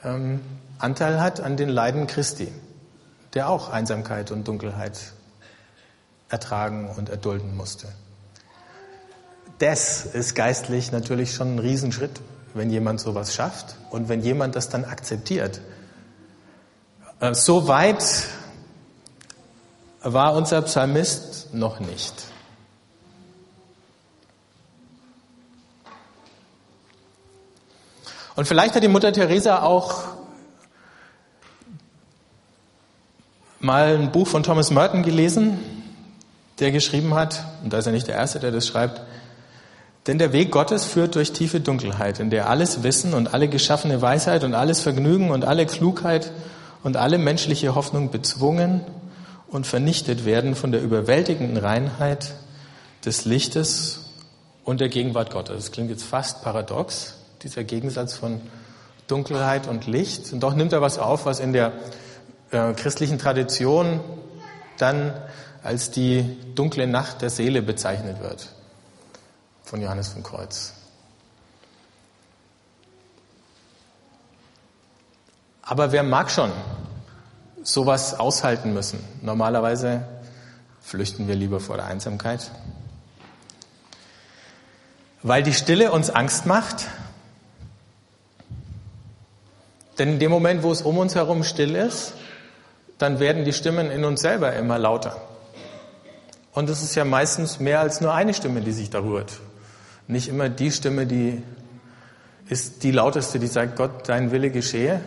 ähm, 0.03 0.41
Anteil 0.79 1.21
hat 1.21 1.39
an 1.39 1.55
den 1.55 1.69
Leiden 1.69 2.07
Christi, 2.07 2.51
der 3.35 3.49
auch 3.49 3.69
Einsamkeit 3.69 4.31
und 4.31 4.47
Dunkelheit 4.47 4.99
ertragen 6.29 6.89
und 6.89 7.09
erdulden 7.09 7.55
musste 7.55 7.87
das 9.61 10.05
ist 10.05 10.33
geistlich 10.33 10.91
natürlich 10.91 11.35
schon 11.35 11.55
ein 11.55 11.59
Riesenschritt, 11.59 12.19
wenn 12.55 12.71
jemand 12.71 12.99
sowas 12.99 13.35
schafft 13.35 13.75
und 13.91 14.09
wenn 14.09 14.21
jemand 14.21 14.55
das 14.55 14.69
dann 14.69 14.85
akzeptiert. 14.85 15.61
Äh, 17.19 17.35
so 17.35 17.67
weit 17.67 18.03
war 20.01 20.33
unser 20.33 20.63
Psalmist 20.63 21.53
noch 21.53 21.79
nicht. 21.79 22.23
Und 28.41 28.47
vielleicht 28.47 28.73
hat 28.73 28.81
die 28.81 28.87
Mutter 28.87 29.13
Teresa 29.13 29.61
auch 29.61 30.01
mal 33.59 33.95
ein 33.95 34.11
Buch 34.11 34.25
von 34.25 34.41
Thomas 34.41 34.71
Merton 34.71 35.03
gelesen, 35.03 35.59
der 36.57 36.71
geschrieben 36.71 37.13
hat, 37.13 37.45
und 37.63 37.71
da 37.71 37.77
ist 37.77 37.85
er 37.85 37.91
nicht 37.91 38.07
der 38.07 38.15
Erste, 38.15 38.39
der 38.39 38.49
das 38.49 38.65
schreibt, 38.65 39.03
denn 40.07 40.17
der 40.17 40.33
Weg 40.33 40.49
Gottes 40.49 40.85
führt 40.85 41.13
durch 41.13 41.33
tiefe 41.33 41.59
Dunkelheit, 41.59 42.19
in 42.19 42.31
der 42.31 42.49
alles 42.49 42.81
Wissen 42.81 43.13
und 43.13 43.31
alle 43.31 43.47
geschaffene 43.47 44.01
Weisheit 44.01 44.43
und 44.43 44.55
alles 44.55 44.81
Vergnügen 44.81 45.29
und 45.29 45.45
alle 45.45 45.67
Klugheit 45.67 46.31
und 46.81 46.97
alle 46.97 47.19
menschliche 47.19 47.75
Hoffnung 47.75 48.09
bezwungen 48.09 48.81
und 49.49 49.67
vernichtet 49.67 50.25
werden 50.25 50.55
von 50.55 50.71
der 50.71 50.81
überwältigenden 50.81 51.57
Reinheit 51.57 52.33
des 53.05 53.23
Lichtes 53.25 53.99
und 54.63 54.81
der 54.81 54.89
Gegenwart 54.89 55.29
Gottes. 55.29 55.57
Das 55.57 55.71
klingt 55.71 55.91
jetzt 55.91 56.05
fast 56.05 56.41
paradox, 56.41 57.20
dieser 57.43 57.63
Gegensatz 57.63 58.13
von 58.13 58.41
Dunkelheit 59.07 59.67
und 59.67 59.87
Licht. 59.87 60.31
Und 60.33 60.41
doch 60.41 60.53
nimmt 60.53 60.73
er 60.73 60.81
was 60.81 60.97
auf, 60.97 61.25
was 61.25 61.39
in 61.39 61.53
der 61.53 61.73
äh, 62.51 62.73
christlichen 62.73 63.19
Tradition 63.19 63.99
dann 64.77 65.13
als 65.63 65.91
die 65.91 66.37
dunkle 66.55 66.87
Nacht 66.87 67.21
der 67.21 67.29
Seele 67.29 67.61
bezeichnet 67.61 68.21
wird 68.21 68.49
von 69.63 69.81
Johannes 69.81 70.09
vom 70.09 70.23
Kreuz. 70.23 70.73
Aber 75.61 75.93
wer 75.93 76.03
mag 76.03 76.29
schon 76.29 76.51
sowas 77.63 78.19
aushalten 78.19 78.73
müssen? 78.73 78.99
Normalerweise 79.21 80.05
flüchten 80.81 81.29
wir 81.29 81.35
lieber 81.35 81.61
vor 81.61 81.77
der 81.77 81.85
Einsamkeit. 81.85 82.51
Weil 85.23 85.43
die 85.43 85.53
Stille 85.53 85.93
uns 85.93 86.09
Angst 86.09 86.45
macht. 86.45 86.87
Denn 90.01 90.13
in 90.13 90.19
dem 90.19 90.31
Moment, 90.31 90.63
wo 90.63 90.71
es 90.71 90.81
um 90.81 90.97
uns 90.97 91.13
herum 91.13 91.43
still 91.43 91.75
ist, 91.75 92.15
dann 92.97 93.19
werden 93.19 93.45
die 93.45 93.53
Stimmen 93.53 93.91
in 93.91 94.03
uns 94.03 94.21
selber 94.21 94.53
immer 94.55 94.79
lauter. 94.79 95.21
Und 96.53 96.69
es 96.69 96.81
ist 96.81 96.95
ja 96.95 97.05
meistens 97.05 97.59
mehr 97.59 97.79
als 97.79 98.01
nur 98.01 98.11
eine 98.11 98.33
Stimme, 98.33 98.61
die 98.61 98.71
sich 98.71 98.89
da 98.89 98.99
rührt 98.99 99.39
nicht 100.11 100.27
immer 100.27 100.49
die 100.49 100.71
Stimme, 100.71 101.07
die 101.07 101.41
ist 102.49 102.83
die 102.83 102.91
lauteste, 102.91 103.39
die 103.39 103.47
sagt, 103.47 103.77
Gott, 103.77 104.09
dein 104.09 104.31
Wille 104.31 104.51
geschehe, 104.51 104.99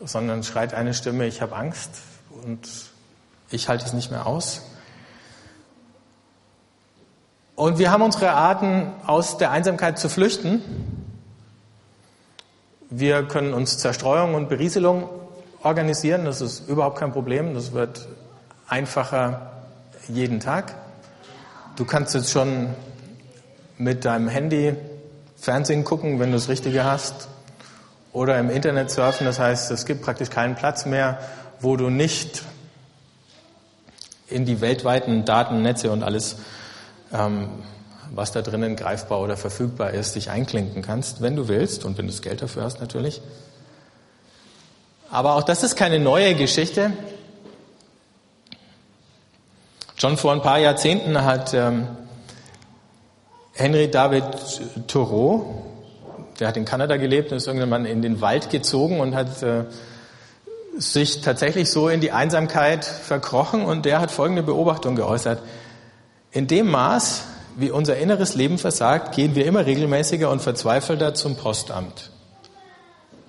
sondern 0.00 0.42
schreit 0.42 0.72
eine 0.72 0.94
Stimme, 0.94 1.26
ich 1.26 1.42
habe 1.42 1.54
Angst 1.54 1.90
und 2.44 2.66
ich 3.50 3.68
halte 3.68 3.84
es 3.84 3.92
nicht 3.92 4.10
mehr 4.10 4.26
aus. 4.26 4.62
Und 7.54 7.78
wir 7.78 7.90
haben 7.90 8.02
unsere 8.02 8.30
Arten, 8.30 8.92
aus 9.06 9.36
der 9.36 9.50
Einsamkeit 9.50 9.98
zu 9.98 10.08
flüchten. 10.08 10.62
Wir 12.90 13.22
können 13.24 13.52
uns 13.52 13.78
Zerstreuung 13.78 14.34
und 14.34 14.48
Berieselung 14.48 15.08
organisieren, 15.62 16.24
das 16.24 16.40
ist 16.40 16.68
überhaupt 16.68 16.98
kein 16.98 17.12
Problem, 17.12 17.54
das 17.54 17.72
wird 17.72 18.08
einfacher 18.66 19.52
jeden 20.08 20.40
Tag. 20.40 20.74
Du 21.76 21.84
kannst 21.84 22.14
jetzt 22.14 22.30
schon 22.30 22.68
mit 23.76 24.04
deinem 24.04 24.28
Handy 24.28 24.74
Fernsehen 25.36 25.84
gucken, 25.84 26.18
wenn 26.18 26.30
du 26.30 26.36
das 26.36 26.48
Richtige 26.48 26.84
hast, 26.84 27.28
oder 28.12 28.38
im 28.38 28.50
Internet 28.50 28.90
surfen. 28.90 29.26
Das 29.26 29.38
heißt, 29.38 29.70
es 29.70 29.86
gibt 29.86 30.02
praktisch 30.02 30.30
keinen 30.30 30.54
Platz 30.54 30.86
mehr, 30.86 31.18
wo 31.60 31.76
du 31.76 31.90
nicht 31.90 32.42
in 34.28 34.44
die 34.44 34.60
weltweiten 34.60 35.24
Datennetze 35.24 35.90
und 35.90 36.02
alles, 36.02 36.36
ähm, 37.12 37.48
was 38.14 38.32
da 38.32 38.42
drinnen 38.42 38.76
greifbar 38.76 39.20
oder 39.20 39.36
verfügbar 39.36 39.90
ist, 39.90 40.14
dich 40.14 40.30
einklinken 40.30 40.82
kannst, 40.82 41.20
wenn 41.22 41.36
du 41.36 41.48
willst 41.48 41.84
und 41.84 41.98
wenn 41.98 42.06
du 42.06 42.12
das 42.12 42.22
Geld 42.22 42.42
dafür 42.42 42.64
hast 42.64 42.80
natürlich. 42.80 43.20
Aber 45.10 45.36
auch 45.36 45.42
das 45.42 45.62
ist 45.62 45.76
keine 45.76 45.98
neue 45.98 46.34
Geschichte. 46.34 46.92
Schon 49.96 50.16
vor 50.16 50.32
ein 50.32 50.42
paar 50.42 50.58
Jahrzehnten 50.58 51.24
hat 51.24 51.54
ähm, 51.54 51.88
Henry 53.54 53.90
David 53.90 54.24
Thoreau, 54.86 55.64
der 56.38 56.48
hat 56.48 56.56
in 56.56 56.64
Kanada 56.64 56.96
gelebt 56.96 57.32
und 57.32 57.38
ist 57.38 57.48
irgendwann 57.48 57.84
in 57.84 58.02
den 58.02 58.20
Wald 58.20 58.50
gezogen 58.50 59.00
und 59.00 59.14
hat 59.14 59.42
äh, 59.42 59.64
sich 60.76 61.22
tatsächlich 61.22 61.70
so 61.70 61.88
in 61.88 62.00
die 62.00 62.12
Einsamkeit 62.12 62.84
verkrochen 62.84 63.64
und 63.64 63.84
der 63.84 64.00
hat 64.00 64.12
folgende 64.12 64.44
Beobachtung 64.44 64.94
geäußert. 64.94 65.42
In 66.30 66.46
dem 66.46 66.70
Maß, 66.70 67.24
wie 67.58 67.72
unser 67.72 67.96
inneres 67.96 68.36
Leben 68.36 68.56
versagt, 68.56 69.16
gehen 69.16 69.34
wir 69.34 69.44
immer 69.44 69.66
regelmäßiger 69.66 70.30
und 70.30 70.40
verzweifelter 70.40 71.12
zum 71.14 71.34
Postamt. 71.34 72.10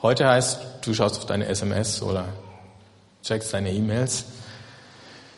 Heute 0.04 0.28
heißt, 0.28 0.60
du 0.86 0.94
schaust 0.94 1.18
auf 1.18 1.26
deine 1.26 1.48
SMS 1.48 2.04
oder 2.04 2.26
checkst 3.24 3.52
deine 3.52 3.72
E-Mails. 3.74 4.26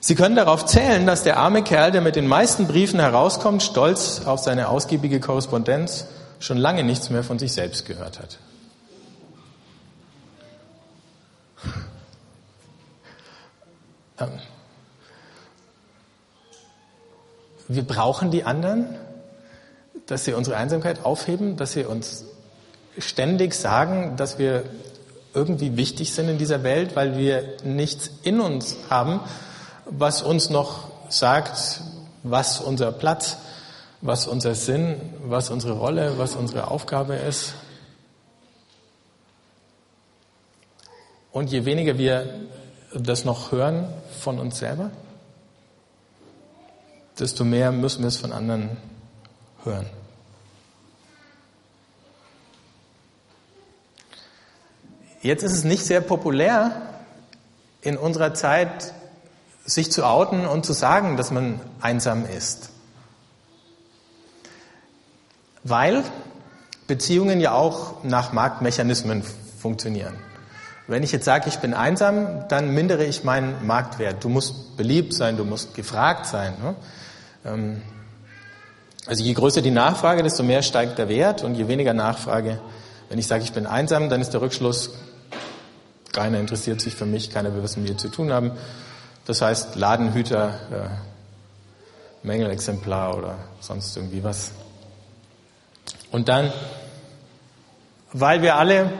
Sie 0.01 0.15
können 0.15 0.35
darauf 0.35 0.65
zählen, 0.65 1.05
dass 1.05 1.23
der 1.23 1.37
arme 1.37 1.63
Kerl, 1.63 1.91
der 1.91 2.01
mit 2.01 2.17
den 2.17 2.27
meisten 2.27 2.67
Briefen 2.67 2.99
herauskommt, 2.99 3.63
stolz 3.63 4.23
auf 4.25 4.41
seine 4.41 4.67
ausgiebige 4.67 5.21
Korrespondenz, 5.21 6.07
schon 6.39 6.57
lange 6.57 6.83
nichts 6.83 7.09
mehr 7.09 7.23
von 7.23 7.39
sich 7.39 7.53
selbst 7.53 7.85
gehört 7.85 8.19
hat. 8.19 8.39
Ähm, 14.19 14.39
wir 17.73 17.83
brauchen 17.83 18.31
die 18.31 18.43
anderen, 18.43 18.97
dass 20.05 20.25
sie 20.25 20.33
unsere 20.33 20.57
Einsamkeit 20.57 21.05
aufheben, 21.05 21.55
dass 21.55 21.71
sie 21.71 21.85
uns 21.85 22.25
ständig 22.97 23.53
sagen, 23.53 24.15
dass 24.17 24.37
wir 24.37 24.63
irgendwie 25.33 25.77
wichtig 25.77 26.13
sind 26.13 26.27
in 26.27 26.37
dieser 26.37 26.63
Welt, 26.63 26.95
weil 26.95 27.17
wir 27.17 27.55
nichts 27.63 28.11
in 28.23 28.41
uns 28.41 28.75
haben, 28.89 29.21
was 29.85 30.21
uns 30.21 30.49
noch 30.49 30.89
sagt, 31.09 31.81
was 32.23 32.59
unser 32.59 32.91
Platz, 32.91 33.37
was 34.01 34.27
unser 34.27 34.55
Sinn, 34.55 34.97
was 35.23 35.49
unsere 35.49 35.73
Rolle, 35.73 36.17
was 36.17 36.35
unsere 36.35 36.69
Aufgabe 36.69 37.15
ist. 37.15 37.53
Und 41.31 41.49
je 41.51 41.63
weniger 41.63 41.97
wir 41.97 42.41
das 42.93 43.23
noch 43.23 43.53
hören 43.53 43.87
von 44.19 44.39
uns 44.39 44.59
selber, 44.59 44.91
desto 47.19 47.43
mehr 47.43 47.71
müssen 47.71 48.01
wir 48.01 48.07
es 48.07 48.17
von 48.17 48.31
anderen 48.31 48.77
hören. 49.63 49.85
Jetzt 55.21 55.43
ist 55.43 55.53
es 55.53 55.63
nicht 55.63 55.85
sehr 55.85 56.01
populär 56.01 56.71
in 57.81 57.97
unserer 57.97 58.33
Zeit, 58.33 58.93
sich 59.65 59.91
zu 59.91 60.03
outen 60.03 60.47
und 60.47 60.65
zu 60.65 60.73
sagen, 60.73 61.17
dass 61.17 61.29
man 61.29 61.59
einsam 61.79 62.25
ist. 62.25 62.71
Weil 65.63 66.03
Beziehungen 66.87 67.39
ja 67.39 67.53
auch 67.53 68.03
nach 68.03 68.33
Marktmechanismen 68.33 69.23
funktionieren. 69.59 70.15
Wenn 70.87 71.03
ich 71.03 71.11
jetzt 71.11 71.25
sage, 71.25 71.47
ich 71.47 71.59
bin 71.59 71.73
einsam, 71.73 72.47
dann 72.49 72.73
mindere 72.73 73.05
ich 73.05 73.23
meinen 73.23 73.65
Marktwert. 73.65 74.23
Du 74.23 74.29
musst 74.29 74.75
beliebt 74.75 75.13
sein, 75.13 75.37
du 75.37 75.45
musst 75.45 75.75
gefragt 75.75 76.25
sein. 76.25 76.53
Ne? 76.61 76.75
Ähm, 77.45 77.81
also 79.07 79.23
je 79.23 79.33
größer 79.33 79.61
die 79.61 79.71
Nachfrage, 79.71 80.23
desto 80.23 80.43
mehr 80.43 80.61
steigt 80.61 80.97
der 80.97 81.09
Wert 81.09 81.43
und 81.43 81.55
je 81.55 81.67
weniger 81.67 81.93
Nachfrage. 81.93 82.59
Wenn 83.09 83.17
ich 83.17 83.27
sage, 83.27 83.43
ich 83.43 83.51
bin 83.51 83.65
einsam, 83.65 84.09
dann 84.09 84.21
ist 84.21 84.31
der 84.31 84.41
Rückschluss, 84.41 84.91
keiner 86.13 86.39
interessiert 86.39 86.81
sich 86.81 86.95
für 86.95 87.05
mich, 87.05 87.31
keiner 87.31 87.53
will 87.53 87.63
was 87.63 87.77
mit 87.77 87.89
mir 87.89 87.97
zu 87.97 88.09
tun 88.09 88.31
haben. 88.31 88.51
Das 89.25 89.41
heißt 89.41 89.75
Ladenhüter, 89.75 90.49
äh, 90.71 92.27
Mängelexemplar 92.27 93.17
oder 93.17 93.35
sonst 93.59 93.95
irgendwie 93.97 94.23
was. 94.23 94.51
Und 96.11 96.29
dann, 96.29 96.53
weil 98.13 98.41
wir 98.41 98.55
alle 98.55 98.91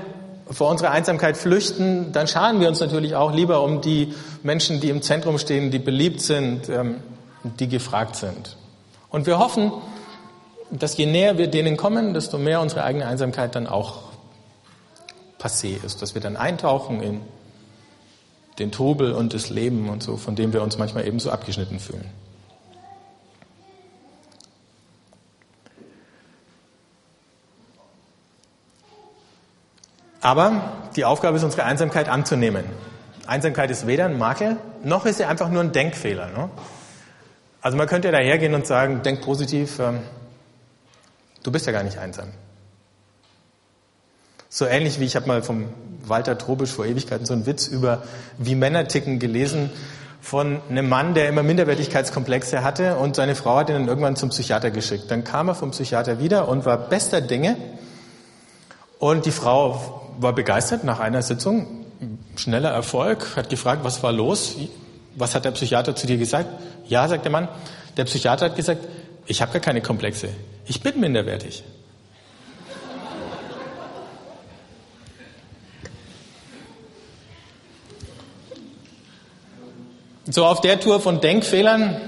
vor 0.50 0.70
unserer 0.70 0.92
Einsamkeit 0.92 1.38
flüchten, 1.38 2.12
dann 2.12 2.28
scharen 2.28 2.60
wir 2.60 2.68
uns 2.68 2.80
natürlich 2.80 3.16
auch 3.16 3.34
lieber 3.34 3.62
um 3.62 3.82
die 3.82 4.14
Menschen, 4.44 4.80
die 4.82 4.90
im 4.90 5.02
Zentrum 5.02 5.38
stehen, 5.38 5.72
die 5.72 5.80
beliebt 5.80 6.22
sind, 6.22 6.70
ähm, 6.70 6.98
die 7.44 7.68
gefragt 7.68 8.16
sind. 8.16 8.58
Und 9.10 9.26
wir 9.26 9.40
hoffen, 9.40 9.72
dass 10.70 10.96
je 10.98 11.06
näher 11.06 11.38
wir 11.38 11.48
denen 11.48 11.78
kommen, 11.78 12.14
desto 12.14 12.38
mehr 12.38 12.62
unsere 12.62 12.84
eigene 12.84 13.06
Einsamkeit 13.06 13.56
dann 13.56 13.68
auch 13.68 14.00
passé 15.40 15.84
ist, 15.84 16.02
dass 16.02 16.14
wir 16.14 16.22
dann 16.22 16.38
eintauchen 16.38 17.02
in 17.02 17.22
den 18.60 18.72
Trubel 18.72 19.14
und 19.14 19.34
das 19.34 19.50
Leben 19.50 19.90
und 19.90 20.04
so, 20.04 20.18
von 20.18 20.36
dem 20.36 20.54
wir 20.54 20.62
uns 20.62 20.78
manchmal 20.78 21.08
eben 21.08 21.20
so 21.20 21.32
abgeschnitten 21.32 21.80
fühlen. 21.80 22.10
Aber 30.22 30.74
die 30.96 31.04
Aufgabe 31.04 31.38
ist, 31.38 31.44
unsere 31.44 31.64
Einsamkeit 31.64 32.08
anzunehmen. 32.08 32.64
Einsamkeit 33.26 33.72
ist 33.72 33.88
weder 33.88 34.06
ein 34.06 34.20
Makel, 34.20 34.58
noch 34.84 35.06
ist 35.06 35.18
sie 35.18 35.26
einfach 35.26 35.50
nur 35.50 35.64
ein 35.64 35.72
Denkfehler. 35.72 36.28
Ne? 36.28 36.50
Also 37.62 37.78
man 37.78 37.88
könnte 37.88 38.12
dahergehen 38.12 38.54
und 38.56 38.66
sagen, 38.66 39.04
denk 39.04 39.22
positiv, 39.22 39.80
ähm, 39.80 40.00
du 41.44 41.52
bist 41.52 41.68
ja 41.68 41.72
gar 41.72 41.84
nicht 41.84 41.98
einsam. 41.98 42.30
So 44.50 44.66
ähnlich 44.66 45.00
wie 45.00 45.06
ich 45.06 45.16
habe 45.16 45.28
mal 45.28 45.44
vom 45.44 45.70
Walter 46.04 46.38
Trobisch 46.38 46.72
vor 46.72 46.86
Ewigkeiten 46.86 47.26
so 47.26 47.34
einen 47.34 47.46
Witz 47.46 47.68
über 47.68 48.04
wie 48.38 48.56
Männer 48.56 48.88
ticken 48.88 49.20
gelesen 49.20 49.70
von 50.22 50.60
einem 50.70 50.90
Mann, 50.90 51.14
der 51.14 51.30
immer 51.30 51.44
Minderwertigkeitskomplexe 51.44 52.64
hatte 52.64 52.98
und 52.98 53.16
seine 53.16 53.36
Frau 53.36 53.58
hat 53.58 53.70
ihn 53.70 53.76
dann 53.76 53.88
irgendwann 53.88 54.16
zum 54.16 54.30
Psychiater 54.30 54.70
geschickt. 54.72 55.06
Dann 55.10 55.24
kam 55.24 55.48
er 55.48 55.56
vom 55.56 55.72
Psychiater 55.72 56.20
wieder 56.20 56.48
und 56.48 56.66
war 56.66 56.78
bester 56.78 57.22
Dinge 57.22 57.58
und 59.00 59.26
die 59.26 59.32
Frau 59.32 60.10
war 60.20 60.34
begeistert 60.34 60.84
nach 60.84 61.00
einer 61.00 61.22
Sitzung, 61.22 61.86
schneller 62.36 62.72
Erfolg, 62.72 63.36
hat 63.36 63.50
gefragt, 63.50 63.84
was 63.84 64.04
war 64.04 64.12
los? 64.12 64.56
Was 65.16 65.36
hat 65.36 65.46
der 65.46 65.52
Psychiater 65.52 65.96
zu 65.96 66.08
dir 66.08 66.18
gesagt? 66.18 66.48
Ja, 66.88 67.08
sagt 67.08 67.26
der 67.26 67.32
Mann. 67.32 67.48
Der 67.98 68.06
Psychiater 68.06 68.46
hat 68.46 68.56
gesagt, 68.56 68.88
ich 69.26 69.42
habe 69.42 69.52
gar 69.52 69.62
keine 69.62 69.82
Komplexe. 69.82 70.30
Ich 70.66 70.82
bin 70.82 71.00
minderwertig. 71.00 71.64
So 80.28 80.46
auf 80.46 80.62
der 80.62 80.80
Tour 80.80 81.02
von 81.02 81.20
Denkfehlern. 81.20 82.00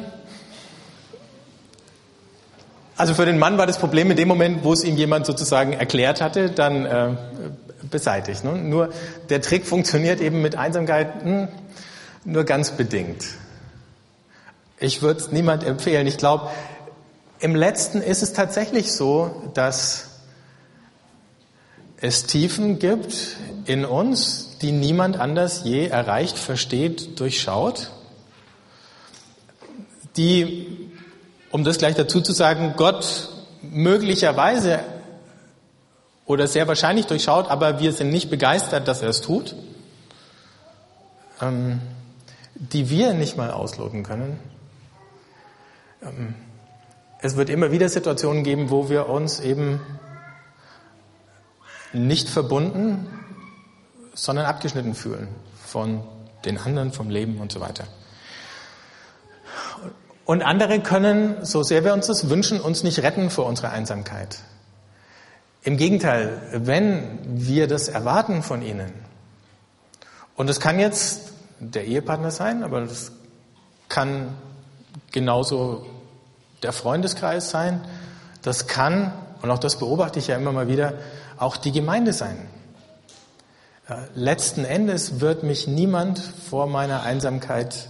Also 2.95 3.15
für 3.15 3.25
den 3.25 3.39
Mann 3.39 3.57
war 3.57 3.65
das 3.65 3.79
Problem 3.79 4.11
in 4.11 4.17
dem 4.17 4.27
Moment, 4.27 4.63
wo 4.63 4.71
es 4.71 4.83
ihm 4.83 4.95
jemand 4.95 5.25
sozusagen 5.25 5.73
erklärt 5.73 6.21
hatte, 6.21 6.51
dann 6.51 6.85
äh, 6.85 7.09
beseitigt. 7.89 8.43
Ne? 8.43 8.53
Nur 8.53 8.93
der 9.29 9.41
Trick 9.41 9.65
funktioniert 9.65 10.21
eben 10.21 10.41
mit 10.41 10.55
Einsamkeit 10.55 11.23
hm, 11.23 11.47
nur 12.25 12.43
ganz 12.43 12.71
bedingt. 12.71 13.25
Ich 14.79 15.01
würde 15.01 15.19
es 15.19 15.31
niemand 15.31 15.63
empfehlen. 15.63 16.07
Ich 16.07 16.17
glaube, 16.17 16.49
im 17.39 17.55
letzten 17.55 18.01
ist 18.01 18.23
es 18.23 18.33
tatsächlich 18.33 18.91
so, 18.91 19.51
dass 19.53 20.09
es 21.97 22.25
Tiefen 22.25 22.79
gibt 22.79 23.37
in 23.65 23.85
uns, 23.85 24.57
die 24.61 24.71
niemand 24.71 25.19
anders 25.19 25.61
je 25.63 25.87
erreicht, 25.87 26.37
versteht, 26.37 27.19
durchschaut 27.19 27.91
die, 30.15 30.91
um 31.51 31.63
das 31.63 31.77
gleich 31.77 31.95
dazu 31.95 32.21
zu 32.21 32.33
sagen, 32.33 32.73
Gott 32.77 33.29
möglicherweise 33.61 34.79
oder 36.25 36.47
sehr 36.47 36.67
wahrscheinlich 36.67 37.05
durchschaut, 37.07 37.49
aber 37.49 37.79
wir 37.79 37.93
sind 37.93 38.09
nicht 38.09 38.29
begeistert, 38.29 38.87
dass 38.87 39.01
er 39.01 39.09
es 39.09 39.21
tut. 39.21 39.55
ähm, 41.41 41.81
die 42.71 42.89
wir 42.89 43.13
nicht 43.13 43.37
mal 43.37 43.51
ausloten 43.51 44.03
können. 44.03 44.39
Ähm, 46.01 46.35
es 47.19 47.35
wird 47.35 47.49
immer 47.49 47.71
wieder 47.71 47.89
Situationen 47.89 48.43
geben, 48.43 48.69
wo 48.69 48.89
wir 48.89 49.09
uns 49.09 49.39
eben 49.39 49.79
nicht 51.93 52.29
verbunden, 52.29 53.07
sondern 54.13 54.45
abgeschnitten 54.45 54.95
fühlen 54.95 55.27
von 55.65 56.03
den 56.45 56.57
anderen, 56.57 56.91
vom 56.91 57.09
Leben 57.09 57.39
und 57.39 57.51
so 57.51 57.59
weiter. 57.59 57.85
Und 60.25 60.41
andere 60.41 60.79
können, 60.79 61.45
so 61.45 61.63
sehr 61.63 61.83
wir 61.83 61.93
uns 61.93 62.07
das 62.07 62.29
wünschen, 62.29 62.61
uns 62.61 62.83
nicht 62.83 63.03
retten 63.03 63.29
vor 63.29 63.45
unserer 63.45 63.71
Einsamkeit. 63.71 64.39
Im 65.63 65.77
Gegenteil, 65.77 66.41
wenn 66.51 67.19
wir 67.23 67.67
das 67.67 67.87
erwarten 67.87 68.43
von 68.43 68.61
ihnen, 68.61 68.91
und 70.35 70.49
es 70.49 70.59
kann 70.59 70.79
jetzt 70.79 71.32
der 71.59 71.85
Ehepartner 71.85 72.31
sein, 72.31 72.63
aber 72.63 72.81
das 72.81 73.11
kann 73.89 74.35
genauso 75.11 75.85
der 76.61 76.73
Freundeskreis 76.73 77.49
sein, 77.49 77.81
das 78.41 78.67
kann, 78.67 79.13
und 79.41 79.51
auch 79.51 79.59
das 79.59 79.77
beobachte 79.77 80.19
ich 80.19 80.27
ja 80.27 80.35
immer 80.35 80.51
mal 80.51 80.67
wieder, 80.67 80.93
auch 81.37 81.57
die 81.57 81.71
Gemeinde 81.71 82.13
sein. 82.13 82.37
Letzten 84.15 84.63
Endes 84.63 85.19
wird 85.19 85.43
mich 85.43 85.67
niemand 85.67 86.19
vor 86.19 86.67
meiner 86.67 87.03
Einsamkeit 87.03 87.89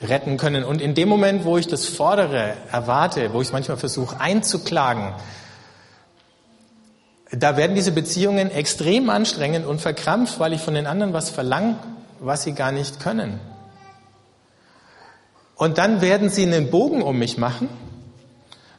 retten 0.00 0.36
können. 0.36 0.62
Und 0.62 0.80
in 0.80 0.94
dem 0.94 1.08
Moment, 1.08 1.44
wo 1.44 1.58
ich 1.58 1.66
das 1.66 1.86
fordere, 1.86 2.54
erwarte, 2.70 3.32
wo 3.32 3.40
ich 3.40 3.48
es 3.48 3.52
manchmal 3.52 3.76
versuche 3.76 4.20
einzuklagen, 4.20 5.14
da 7.30 7.56
werden 7.56 7.74
diese 7.74 7.92
Beziehungen 7.92 8.50
extrem 8.50 9.10
anstrengend 9.10 9.66
und 9.66 9.80
verkrampft, 9.80 10.38
weil 10.38 10.52
ich 10.52 10.62
von 10.62 10.74
den 10.74 10.86
anderen 10.86 11.12
was 11.12 11.30
verlange, 11.30 11.76
was 12.20 12.42
sie 12.42 12.52
gar 12.52 12.72
nicht 12.72 13.00
können. 13.00 13.40
Und 15.56 15.78
dann 15.78 16.00
werden 16.00 16.30
sie 16.30 16.44
einen 16.44 16.70
Bogen 16.70 17.02
um 17.02 17.18
mich 17.18 17.36
machen, 17.36 17.68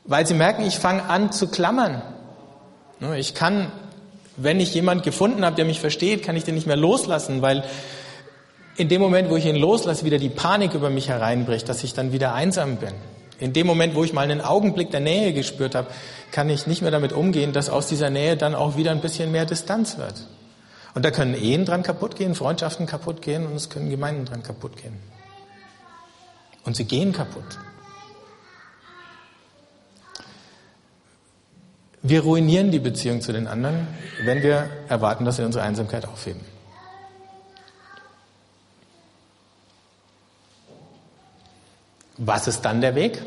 weil 0.06 0.25
sie 0.25 0.34
merken, 0.34 0.63
ich 0.63 0.80
fange 0.80 1.04
an 1.04 1.32
zu 1.32 1.47
klammern. 1.47 2.02
Ich 3.17 3.34
kann, 3.34 3.71
wenn 4.38 4.60
ich 4.60 4.73
jemand 4.73 5.04
gefunden 5.04 5.45
habe, 5.45 5.56
der 5.56 5.65
mich 5.65 5.80
versteht, 5.80 6.23
kann 6.23 6.36
ich 6.36 6.45
den 6.45 6.56
nicht 6.56 6.67
mehr 6.67 6.78
loslassen, 6.78 7.41
weil 7.41 7.63
in 8.78 8.88
dem 8.88 9.02
Moment, 9.02 9.30
wo 9.30 9.36
ich 9.36 9.45
ihn 9.45 9.58
loslasse, 9.58 10.06
wieder 10.06 10.17
die 10.17 10.30
Panik 10.30 10.73
über 10.73 10.89
mich 10.89 11.10
hereinbricht, 11.10 11.67
dass 11.67 11.84
ich 11.84 11.93
dann 11.93 12.13
wieder 12.13 12.34
einsam 12.34 12.78
bin. 12.78 12.93
In 13.38 13.52
dem 13.52 13.67
Moment, 13.67 13.93
wo 13.95 14.04
ich 14.04 14.13
mal 14.13 14.23
einen 14.23 14.41
Augenblick 14.41 14.89
der 14.91 15.02
Nähe 15.02 15.34
gespürt 15.34 15.75
habe, 15.75 15.88
kann 16.32 16.49
ich 16.49 16.65
nicht 16.65 16.82
mehr 16.82 16.91
damit 16.91 17.12
umgehen, 17.12 17.52
dass 17.52 17.69
aus 17.69 17.88
dieser 17.88 18.10
Nähe 18.10 18.38
dann 18.38 18.56
auch 18.56 18.78
wieder 18.78 18.91
ein 18.91 19.02
bisschen 19.02 19.32
mehr 19.32 19.45
Distanz 19.45 19.97
wird. 19.97 20.25
Und 20.93 21.06
da 21.06 21.12
können 21.12 21.34
Ehen 21.36 21.65
dran 21.65 21.84
kaputt 21.84 22.15
gehen, 22.15 22.36
Freundschaften 22.36 22.86
kaputt 22.86 23.21
gehen 23.21 23.45
und 23.45 23.56
es 23.56 23.69
können 23.69 23.89
Gemeinden 23.89 24.25
dran 24.25 24.43
kaputt 24.43 24.78
gehen. 24.78 24.97
Und 26.65 26.75
sie 26.75 26.86
gehen 26.86 27.13
kaputt. 27.13 27.60
Wir 32.02 32.21
ruinieren 32.21 32.71
die 32.71 32.80
Beziehung 32.80 33.21
zu 33.21 33.34
den 33.34 33.47
anderen, 33.47 33.88
wenn 34.23 34.41
wir 34.41 34.69
erwarten, 34.88 35.25
dass 35.25 35.36
sie 35.36 35.43
unsere 35.43 35.65
Einsamkeit 35.65 36.06
aufheben. 36.06 36.41
Was 42.17 42.47
ist 42.47 42.62
dann 42.62 42.82
der 42.82 42.95
Weg? 42.95 43.21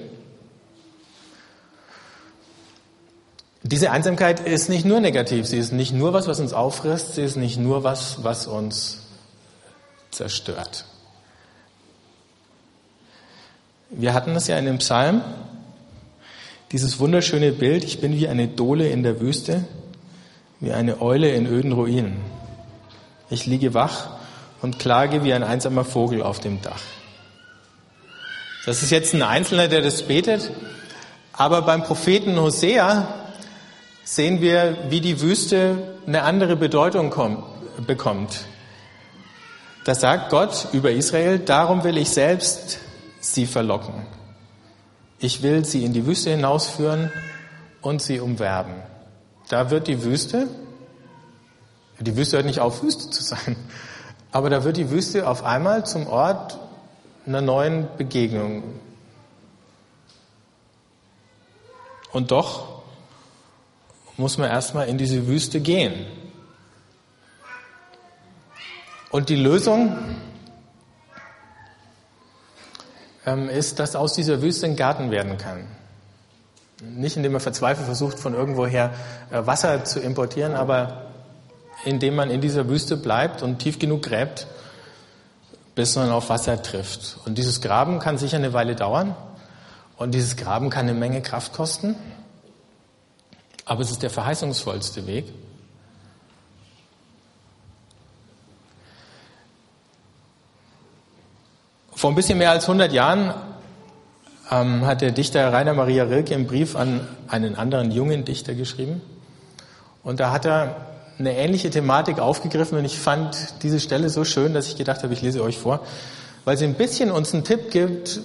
Diese 3.65 3.93
Einsamkeit 3.93 4.41
ist 4.41 4.69
nicht 4.69 4.85
nur 4.85 4.99
negativ, 4.99 5.47
sie 5.47 5.59
ist 5.59 5.73
nicht 5.73 5.93
nur 5.93 6.13
was, 6.13 6.27
was 6.27 6.41
uns 6.41 6.53
auffrisst, 6.53 7.15
sie 7.15 7.23
ist 7.23 7.37
nicht 7.37 7.59
nur 7.59 7.85
was, 7.85 8.25
was 8.25 8.49
uns 8.49 9.03
zerstört. 10.11 10.85
Wir 13.91 14.15
hatten 14.15 14.35
es 14.35 14.49
ja 14.49 14.59
in 14.59 14.65
dem 14.65 14.79
Psalm, 14.79 15.23
dieses 16.73 16.99
wunderschöne 16.99 17.53
Bild, 17.53 17.85
ich 17.85 18.01
bin 18.01 18.17
wie 18.17 18.27
eine 18.27 18.49
Dole 18.49 18.89
in 18.89 19.05
der 19.05 19.21
Wüste, 19.21 19.65
wie 20.59 20.73
eine 20.73 21.01
Eule 21.01 21.31
in 21.33 21.47
öden 21.47 21.73
Ruinen. 21.73 22.17
Ich 23.31 23.47
liege 23.47 23.75
wach 23.75 24.11
und 24.61 24.79
klage 24.81 25.23
wie 25.23 25.35
ein 25.35 25.45
einsamer 25.45 25.85
Vogel 25.85 26.23
auf 26.23 26.41
dem 26.41 26.63
Dach. 26.63 26.81
Das 28.67 28.83
ist 28.83 28.91
jetzt 28.91 29.15
ein 29.15 29.23
Einzelner, 29.23 29.69
der 29.69 29.83
das 29.83 30.03
betet, 30.03 30.51
aber 31.33 31.63
beim 31.63 31.85
Propheten 31.85 32.41
Hosea 32.41 33.22
sehen 34.05 34.41
wir, 34.41 34.77
wie 34.89 35.01
die 35.01 35.21
Wüste 35.21 35.97
eine 36.07 36.23
andere 36.23 36.57
Bedeutung 36.57 37.11
kommt, 37.11 37.45
bekommt. 37.87 38.45
Da 39.85 39.95
sagt 39.95 40.31
Gott 40.31 40.69
über 40.73 40.91
Israel, 40.93 41.39
darum 41.39 41.85
will 41.85 41.97
ich 41.97 42.11
selbst 42.11 42.79
sie 43.21 43.47
verlocken. 43.47 44.07
Ich 45.19 45.43
will 45.43 45.65
sie 45.65 45.85
in 45.85 45.93
die 45.93 46.07
Wüste 46.07 46.31
hinausführen 46.31 47.13
und 47.81 48.03
sie 48.03 48.21
umwerben. 48.21 48.75
Da 49.49 49.71
wird 49.71 49.87
die 49.87 50.03
Wüste, 50.03 50.49
die 51.99 52.17
Wüste 52.17 52.37
hört 52.37 52.47
nicht 52.47 52.61
auf, 52.61 52.83
Wüste 52.83 53.11
zu 53.11 53.23
sein, 53.23 53.57
aber 54.33 54.51
da 54.51 54.65
wird 54.65 54.77
die 54.77 54.91
Wüste 54.91 55.29
auf 55.29 55.45
einmal 55.45 55.87
zum 55.87 56.07
Ort 56.07 56.59
einer 57.27 57.41
neuen 57.41 57.87
Begegnung. 57.97 58.65
Und 62.13 62.31
doch 62.31 62.72
muss 64.17 64.39
man 64.39 64.49
erstmal 64.49 64.89
in 64.89 64.99
diese 64.99 65.27
Wüste 65.27 65.61
gehen. 65.61 66.07
Und 69.11 69.29
die 69.29 69.37
Lösung 69.37 69.97
ähm, 73.27 73.49
ist, 73.49 73.79
dass 73.79 73.95
aus 73.95 74.15
dieser 74.15 74.43
Wüste 74.43 74.67
ein 74.67 74.77
Garten 74.77 75.11
werden 75.11 75.37
kann. 75.37 75.67
Nicht 76.81 77.17
indem 77.17 77.33
man 77.33 77.41
verzweifelt 77.41 77.87
versucht, 77.87 78.19
von 78.19 78.35
irgendwoher 78.35 78.93
äh, 79.31 79.47
Wasser 79.47 79.85
zu 79.85 80.01
importieren, 80.01 80.55
aber 80.55 81.07
indem 81.85 82.17
man 82.17 82.31
in 82.31 82.41
dieser 82.41 82.69
Wüste 82.69 82.97
bleibt 82.97 83.43
und 83.43 83.59
tief 83.59 83.79
genug 83.79 84.03
gräbt, 84.03 84.47
bis 85.75 85.97
man 85.97 86.11
auf 86.11 86.29
Wasser 86.29 86.63
trifft. 86.63 87.19
Und 87.25 87.39
dieses 87.39 87.61
Graben 87.61 87.99
kann 87.99 88.19
sicher 88.19 88.37
eine 88.37 88.53
Weile 88.53 88.75
dauern. 88.77 89.15
Und 89.97 90.13
dieses 90.13 90.37
Graben 90.37 90.71
kann 90.71 90.89
eine 90.89 90.99
Menge 90.99 91.23
Kraft 91.23 91.53
kosten. 91.53 91.97
Aber 93.65 93.83
es 93.83 93.91
ist 93.91 94.03
der 94.03 94.11
verheißungsvollste 94.11 95.07
Weg. 95.07 95.27
Vor 101.95 102.11
ein 102.11 102.17
bisschen 102.17 102.39
mehr 102.39 102.51
als 102.51 102.65
100 102.65 102.93
Jahren 102.93 103.33
ähm, 104.51 104.85
hat 104.85 105.01
der 105.01 105.13
Dichter 105.13 105.53
Rainer 105.53 105.75
Maria 105.75 106.05
Rilke 106.05 106.35
einen 106.35 106.47
Brief 106.47 106.75
an 106.75 107.07
einen 107.29 107.55
anderen 107.55 107.93
jungen 107.93 108.25
Dichter 108.25 108.55
geschrieben. 108.55 109.01
Und 110.03 110.19
da 110.19 110.33
hat 110.33 110.45
er 110.45 110.87
eine 111.19 111.37
ähnliche 111.37 111.71
Thematik 111.71 112.19
aufgegriffen 112.19 112.77
und 112.77 112.85
ich 112.85 112.99
fand 112.99 113.63
diese 113.63 113.79
Stelle 113.79 114.09
so 114.09 114.25
schön, 114.25 114.55
dass 114.55 114.67
ich 114.67 114.77
gedacht 114.77 115.03
habe, 115.05 115.13
ich 115.13 115.23
lese 115.23 115.43
euch 115.43 115.59
vor, 115.59 115.81
weil 116.45 116.57
sie 116.57 116.65
ein 116.65 116.75
bisschen 116.75 117.13
uns 117.13 117.33
einen 117.33 117.45
Tipp 117.45 117.71
gibt, 117.71 118.21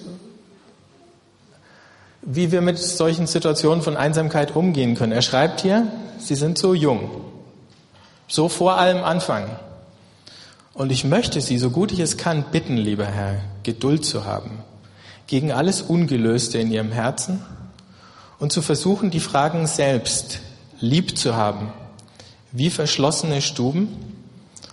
wie 2.30 2.52
wir 2.52 2.60
mit 2.60 2.78
solchen 2.78 3.26
Situationen 3.26 3.80
von 3.80 3.96
Einsamkeit 3.96 4.54
umgehen 4.54 4.96
können. 4.96 5.12
Er 5.12 5.22
schreibt 5.22 5.62
hier, 5.62 5.86
Sie 6.18 6.34
sind 6.34 6.58
so 6.58 6.74
jung, 6.74 7.08
so 8.26 8.50
vor 8.50 8.76
allem 8.76 9.02
Anfang. 9.02 9.48
Und 10.74 10.92
ich 10.92 11.04
möchte 11.04 11.40
Sie, 11.40 11.56
so 11.56 11.70
gut 11.70 11.90
ich 11.90 12.00
es 12.00 12.18
kann, 12.18 12.44
bitten, 12.52 12.76
lieber 12.76 13.06
Herr, 13.06 13.40
Geduld 13.62 14.04
zu 14.04 14.26
haben, 14.26 14.58
gegen 15.26 15.52
alles 15.52 15.80
Ungelöste 15.80 16.58
in 16.58 16.70
Ihrem 16.70 16.92
Herzen 16.92 17.42
und 18.38 18.52
zu 18.52 18.60
versuchen, 18.60 19.10
die 19.10 19.20
Fragen 19.20 19.66
selbst 19.66 20.40
lieb 20.80 21.16
zu 21.16 21.34
haben, 21.34 21.72
wie 22.52 22.68
verschlossene 22.68 23.40
Stuben 23.40 23.88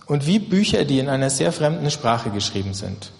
und 0.04 0.26
wie 0.26 0.40
Bücher, 0.40 0.84
die 0.84 0.98
in 0.98 1.08
einer 1.08 1.30
sehr 1.30 1.52
fremden 1.52 1.90
Sprache 1.90 2.28
geschrieben 2.28 2.74
sind. 2.74 3.12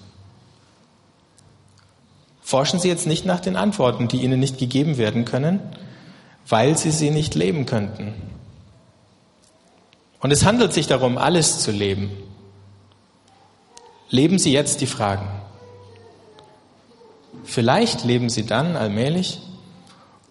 Forschen 2.46 2.78
Sie 2.78 2.87
jetzt 2.87 3.09
nicht 3.09 3.26
nach 3.26 3.40
den 3.40 3.56
Antworten, 3.56 4.06
die 4.06 4.22
Ihnen 4.22 4.38
nicht 4.38 4.56
gegeben 4.56 4.98
werden 4.98 5.24
können, 5.24 5.59
weil 6.48 6.78
Sie 6.78 6.92
sie 6.92 7.11
nicht 7.11 7.35
leben 7.35 7.66
könnten. 7.66 8.14
Und 10.20 10.30
es 10.30 10.44
handelt 10.44 10.72
sich 10.72 10.87
darum, 10.87 11.18
alles 11.18 11.59
zu 11.59 11.72
leben. 11.72 12.09
Leben 14.11 14.38
Sie 14.38 14.52
jetzt 14.52 14.80
die 14.80 14.87
Fragen. 14.87 15.26
Vielleicht 17.42 18.04
leben 18.04 18.28
Sie 18.28 18.46
dann 18.46 18.76
allmählich, 18.76 19.40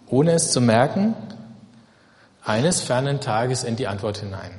ohne 0.08 0.32
es 0.32 0.54
zu 0.54 0.62
merken, 0.62 1.15
eines 2.45 2.80
fernen 2.80 3.19
Tages 3.19 3.65
in 3.65 3.75
die 3.75 3.88
Antwort 3.88 4.19
hinein. 4.19 4.58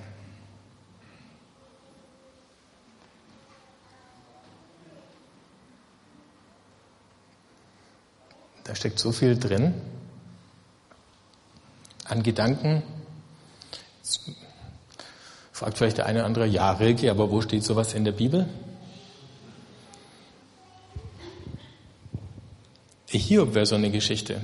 Da 8.66 8.74
steckt 8.74 8.98
so 8.98 9.12
viel 9.12 9.38
drin 9.38 9.74
an 12.04 12.24
Gedanken. 12.24 12.82
Jetzt 14.02 14.20
fragt 15.52 15.78
vielleicht 15.78 15.98
der 15.98 16.06
eine 16.06 16.18
oder 16.18 16.26
andere, 16.26 16.46
ja, 16.46 16.72
Rilke, 16.72 17.08
aber 17.12 17.30
wo 17.30 17.40
steht 17.42 17.62
sowas 17.62 17.94
in 17.94 18.04
der 18.04 18.10
Bibel? 18.12 18.48
Hiob 23.06 23.54
wäre 23.54 23.66
so 23.66 23.76
eine 23.76 23.90
Geschichte. 23.90 24.40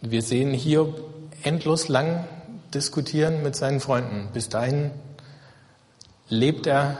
Wir 0.00 0.22
sehen 0.22 0.54
Hiob 0.54 1.04
endlos 1.42 1.88
lang 1.88 2.26
diskutieren 2.72 3.42
mit 3.42 3.54
seinen 3.54 3.80
Freunden. 3.80 4.30
Bis 4.32 4.48
dahin 4.48 4.92
lebt 6.30 6.66
er 6.66 6.98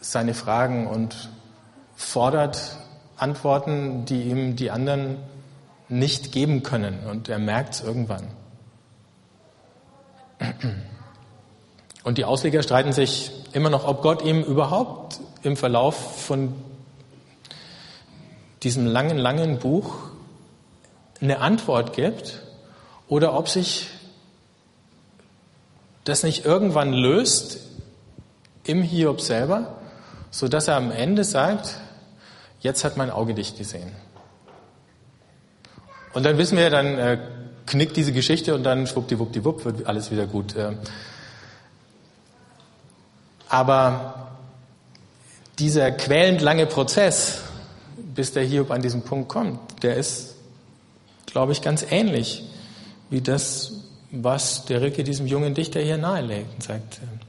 seine 0.00 0.34
Fragen 0.34 0.88
und 0.88 1.30
fordert 1.94 2.76
Antworten, 3.20 4.04
die 4.04 4.22
ihm 4.22 4.56
die 4.56 4.70
anderen 4.70 5.18
nicht 5.88 6.32
geben 6.32 6.62
können. 6.62 7.00
Und 7.08 7.28
er 7.28 7.38
merkt 7.38 7.74
es 7.74 7.80
irgendwann. 7.82 8.28
Und 12.02 12.18
die 12.18 12.24
Ausleger 12.24 12.62
streiten 12.62 12.92
sich 12.92 13.30
immer 13.52 13.70
noch, 13.70 13.86
ob 13.86 14.02
Gott 14.02 14.22
ihm 14.22 14.42
überhaupt 14.42 15.20
im 15.42 15.56
Verlauf 15.56 16.26
von 16.26 16.54
diesem 18.62 18.86
langen, 18.86 19.18
langen 19.18 19.58
Buch 19.58 19.94
eine 21.20 21.40
Antwort 21.40 21.92
gibt 21.92 22.42
oder 23.08 23.34
ob 23.36 23.48
sich 23.48 23.88
das 26.04 26.22
nicht 26.22 26.44
irgendwann 26.44 26.92
löst 26.92 27.60
im 28.64 28.82
Hiob 28.82 29.20
selber, 29.20 29.76
so 30.30 30.48
dass 30.48 30.68
er 30.68 30.76
am 30.76 30.90
Ende 30.90 31.24
sagt, 31.24 31.78
jetzt 32.60 32.84
hat 32.84 32.96
mein 32.96 33.10
Auge 33.10 33.34
dich 33.34 33.56
gesehen. 33.56 33.90
Und 36.12 36.24
dann 36.24 36.38
wissen 36.38 36.56
wir, 36.56 36.70
dann 36.70 36.98
äh, 36.98 37.18
knickt 37.66 37.96
diese 37.96 38.12
Geschichte 38.12 38.54
und 38.54 38.64
dann 38.64 38.86
schwuppdiwuppdiwupp 38.86 39.64
wird 39.64 39.86
alles 39.86 40.10
wieder 40.10 40.26
gut. 40.26 40.56
Äh. 40.56 40.72
Aber 43.48 44.28
dieser 45.58 45.92
quälend 45.92 46.40
lange 46.40 46.66
Prozess, 46.66 47.42
bis 47.96 48.32
der 48.32 48.44
Hiob 48.44 48.70
an 48.70 48.82
diesen 48.82 49.02
Punkt 49.02 49.28
kommt, 49.28 49.82
der 49.82 49.96
ist, 49.96 50.34
glaube 51.26 51.52
ich, 51.52 51.62
ganz 51.62 51.84
ähnlich 51.90 52.44
wie 53.08 53.20
das, 53.20 53.72
was 54.10 54.64
der 54.64 54.80
Ricke 54.80 55.04
diesem 55.04 55.26
jungen 55.26 55.54
Dichter 55.54 55.80
hier 55.80 55.98
nahelegt 55.98 56.54
und 56.54 56.62
sagt, 56.62 56.98
äh, 56.98 57.19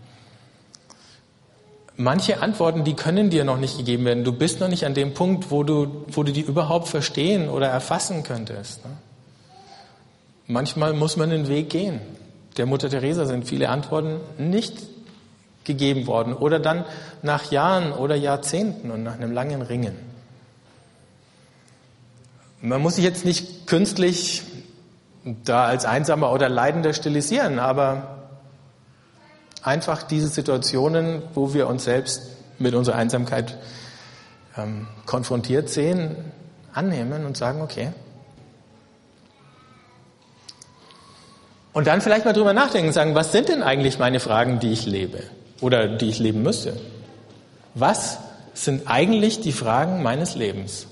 manche 1.98 2.42
Antworten, 2.42 2.84
die 2.84 2.96
können 2.96 3.30
dir 3.30 3.44
noch 3.44 3.58
nicht 3.58 3.78
gegeben 3.78 4.06
werden. 4.06 4.24
Du 4.24 4.32
bist 4.32 4.60
noch 4.60 4.68
nicht 4.68 4.86
an 4.86 4.94
dem 4.94 5.14
Punkt, 5.14 5.52
wo 5.52 5.64
du, 5.64 6.06
wo 6.08 6.24
du 6.24 6.32
die 6.32 6.42
überhaupt 6.42 6.88
verstehen 6.88 7.50
oder 7.50 7.68
erfassen 7.68 8.24
könntest. 8.24 8.84
Ne? 8.86 8.92
Manchmal 10.48 10.94
muss 10.94 11.18
man 11.18 11.30
den 11.30 11.48
Weg 11.48 11.70
gehen. 11.70 12.02
Der 12.58 12.66
Mutter 12.66 12.90
Teresa 12.90 13.26
sind 13.26 13.48
viele 13.48 13.70
Antworten 13.70 14.20
nicht 14.38 14.78
gegeben 15.64 16.08
worden 16.08 16.34
oder 16.34 16.60
dann 16.60 16.86
nach 17.22 17.52
Jahren 17.52 17.94
oder 17.94 18.16
Jahrzehnten 18.16 18.92
und 18.92 19.04
nach 19.04 19.14
einem 19.16 19.32
langen 19.32 19.62
Ringen. 19.62 19.96
Man 22.62 22.82
muss 22.82 22.96
sich 22.96 23.04
jetzt 23.04 23.26
nicht 23.26 23.68
künstlich 23.68 24.44
da 25.24 25.66
als 25.66 25.86
Einsamer 25.86 26.32
oder 26.32 26.50
Leidender 26.50 26.94
stilisieren, 26.94 27.60
aber 27.60 28.21
einfach 29.62 30.04
diese 30.04 30.28
Situationen, 30.28 31.22
wo 31.34 31.54
wir 31.54 31.68
uns 31.68 31.84
selbst 31.84 32.32
mit 32.60 32.76
unserer 32.76 32.96
Einsamkeit 32.96 33.58
ähm, 34.58 34.88
konfrontiert 35.06 35.70
sehen, 35.70 36.16
annehmen 36.74 37.26
und 37.26 37.38
sagen, 37.38 37.62
okay. 37.62 37.92
Und 41.74 41.88
dann 41.88 42.02
vielleicht 42.02 42.26
mal 42.26 42.34
drüber 42.34 42.54
nachdenken 42.54 42.88
und 42.88 42.94
sagen, 42.94 43.16
was 43.16 43.32
sind 43.32 43.50
denn 43.50 43.64
eigentlich 43.64 43.98
meine 43.98 44.20
Fragen, 44.20 44.60
die 44.60 44.72
ich 44.72 44.86
lebe 44.86 45.24
oder 45.62 45.88
die 45.88 46.10
ich 46.10 46.20
leben 46.20 46.44
müsste? 46.44 46.78
Was 47.76 48.20
sind 48.54 48.88
eigentlich 48.88 49.40
die 49.40 49.54
Fragen 49.54 50.04
meines 50.04 50.36
Lebens? 50.36 50.88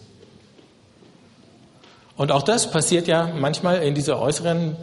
Und 2.15 2.31
auch 2.31 2.43
das 2.43 2.71
passiert 2.71 3.07
ja 3.07 3.29
manchmal 3.33 3.81
in 3.83 3.95
dieser 3.95 4.19
äußeren 4.19 4.77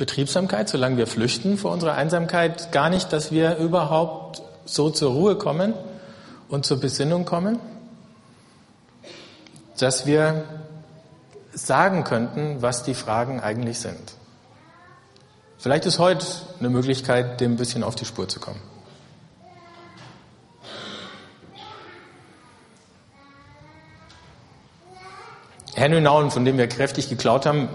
Betriebsamkeit, 0.00 0.66
solange 0.66 0.96
wir 0.96 1.06
flüchten 1.06 1.58
vor 1.58 1.72
unserer 1.72 1.92
Einsamkeit, 1.92 2.72
gar 2.72 2.88
nicht, 2.88 3.12
dass 3.12 3.32
wir 3.32 3.56
überhaupt 3.58 4.40
so 4.64 4.88
zur 4.88 5.12
Ruhe 5.12 5.36
kommen 5.36 5.74
und 6.48 6.64
zur 6.64 6.80
Besinnung 6.80 7.26
kommen, 7.26 7.60
dass 9.78 10.06
wir 10.06 10.44
sagen 11.52 12.02
könnten, 12.04 12.62
was 12.62 12.82
die 12.82 12.94
Fragen 12.94 13.40
eigentlich 13.40 13.78
sind. 13.78 14.14
Vielleicht 15.58 15.84
ist 15.84 15.98
heute 15.98 16.24
eine 16.60 16.70
Möglichkeit, 16.70 17.38
dem 17.42 17.52
ein 17.52 17.56
bisschen 17.56 17.84
auf 17.84 17.94
die 17.94 18.06
Spur 18.06 18.26
zu 18.26 18.40
kommen. 18.40 18.62
Henry 25.74 26.00
Nouwen, 26.00 26.30
von 26.30 26.46
dem 26.46 26.56
wir 26.56 26.68
kräftig 26.68 27.10
geklaut 27.10 27.44
haben 27.44 27.68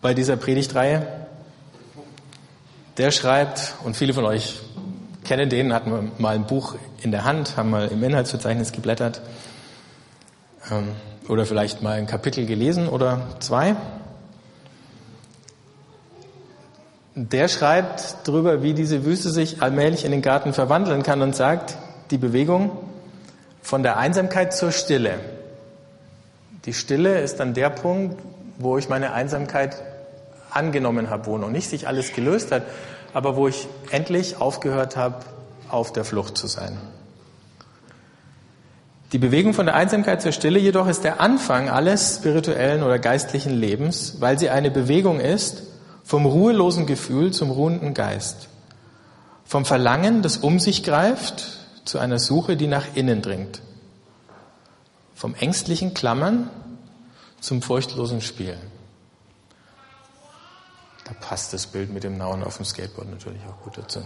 bei 0.00 0.14
dieser 0.14 0.36
Predigtreihe, 0.36 1.26
der 2.98 3.12
schreibt, 3.12 3.74
und 3.84 3.96
viele 3.96 4.12
von 4.12 4.24
euch 4.24 4.60
kennen 5.24 5.48
den, 5.48 5.72
hatten 5.72 6.12
mal 6.18 6.34
ein 6.34 6.46
Buch 6.46 6.74
in 7.00 7.12
der 7.12 7.24
Hand, 7.24 7.56
haben 7.56 7.70
mal 7.70 7.88
im 7.88 8.02
Inhaltsverzeichnis 8.02 8.72
geblättert 8.72 9.20
ähm, 10.70 10.88
oder 11.28 11.46
vielleicht 11.46 11.82
mal 11.82 11.92
ein 11.92 12.06
Kapitel 12.06 12.44
gelesen 12.44 12.88
oder 12.88 13.20
zwei. 13.38 13.76
Der 17.14 17.48
schreibt 17.48 18.16
darüber, 18.24 18.62
wie 18.62 18.74
diese 18.74 19.04
Wüste 19.04 19.30
sich 19.30 19.62
allmählich 19.62 20.04
in 20.04 20.10
den 20.10 20.22
Garten 20.22 20.52
verwandeln 20.52 21.02
kann 21.02 21.22
und 21.22 21.36
sagt, 21.36 21.76
die 22.10 22.18
Bewegung 22.18 22.70
von 23.60 23.82
der 23.82 23.96
Einsamkeit 23.96 24.54
zur 24.54 24.72
Stille. 24.72 25.18
Die 26.64 26.72
Stille 26.72 27.20
ist 27.20 27.38
dann 27.38 27.54
der 27.54 27.70
Punkt, 27.70 28.20
wo 28.58 28.78
ich 28.78 28.88
meine 28.88 29.12
Einsamkeit 29.12 29.82
angenommen 30.50 31.10
habe, 31.10 31.26
wo 31.26 31.38
noch 31.38 31.50
nicht 31.50 31.68
sich 31.68 31.86
alles 31.86 32.12
gelöst 32.12 32.52
hat, 32.52 32.62
aber 33.14 33.36
wo 33.36 33.48
ich 33.48 33.66
endlich 33.90 34.40
aufgehört 34.40 34.96
habe, 34.96 35.24
auf 35.68 35.92
der 35.92 36.04
Flucht 36.04 36.36
zu 36.36 36.46
sein. 36.46 36.78
Die 39.12 39.18
Bewegung 39.18 39.54
von 39.54 39.64
der 39.64 39.74
Einsamkeit 39.74 40.20
zur 40.20 40.32
Stille 40.32 40.58
jedoch 40.58 40.86
ist 40.86 41.02
der 41.02 41.20
Anfang 41.20 41.70
alles 41.70 42.16
spirituellen 42.16 42.82
oder 42.82 42.98
geistlichen 42.98 43.54
Lebens, 43.54 44.16
weil 44.20 44.38
sie 44.38 44.50
eine 44.50 44.70
Bewegung 44.70 45.18
ist 45.18 45.62
vom 46.04 46.26
ruhelosen 46.26 46.86
Gefühl 46.86 47.32
zum 47.32 47.50
ruhenden 47.50 47.94
Geist, 47.94 48.48
vom 49.44 49.64
Verlangen, 49.64 50.20
das 50.22 50.38
um 50.38 50.58
sich 50.58 50.82
greift, 50.82 51.58
zu 51.86 51.98
einer 51.98 52.18
Suche, 52.18 52.56
die 52.56 52.66
nach 52.66 52.84
innen 52.94 53.22
dringt, 53.22 53.62
vom 55.14 55.34
ängstlichen 55.34 55.94
Klammern 55.94 56.50
zum 57.40 57.62
furchtlosen 57.62 58.20
Spiel. 58.20 58.58
Da 61.08 61.14
passt 61.20 61.54
das 61.54 61.66
Bild 61.66 61.90
mit 61.90 62.04
dem 62.04 62.18
Nauen 62.18 62.44
auf 62.44 62.56
dem 62.56 62.66
Skateboard 62.66 63.08
natürlich 63.08 63.40
auch 63.48 63.62
gut 63.62 63.78
dazu. 63.78 64.02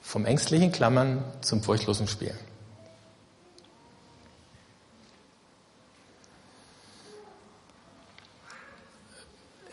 Vom 0.00 0.26
ängstlichen 0.26 0.70
Klammern 0.70 1.24
zum 1.40 1.62
furchtlosen 1.62 2.06
Spiel. 2.06 2.34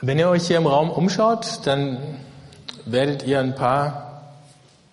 Wenn 0.02 0.18
ihr 0.18 0.30
euch 0.30 0.48
hier 0.48 0.58
im 0.58 0.66
Raum 0.66 0.90
umschaut, 0.90 1.68
dann 1.68 2.20
werdet 2.86 3.24
ihr 3.24 3.40
ein 3.42 3.54
paar 3.54 4.34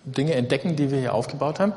Dinge 0.03 0.33
entdecken, 0.33 0.75
die 0.75 0.91
wir 0.91 0.99
hier 0.99 1.13
aufgebaut 1.13 1.59
haben. 1.59 1.73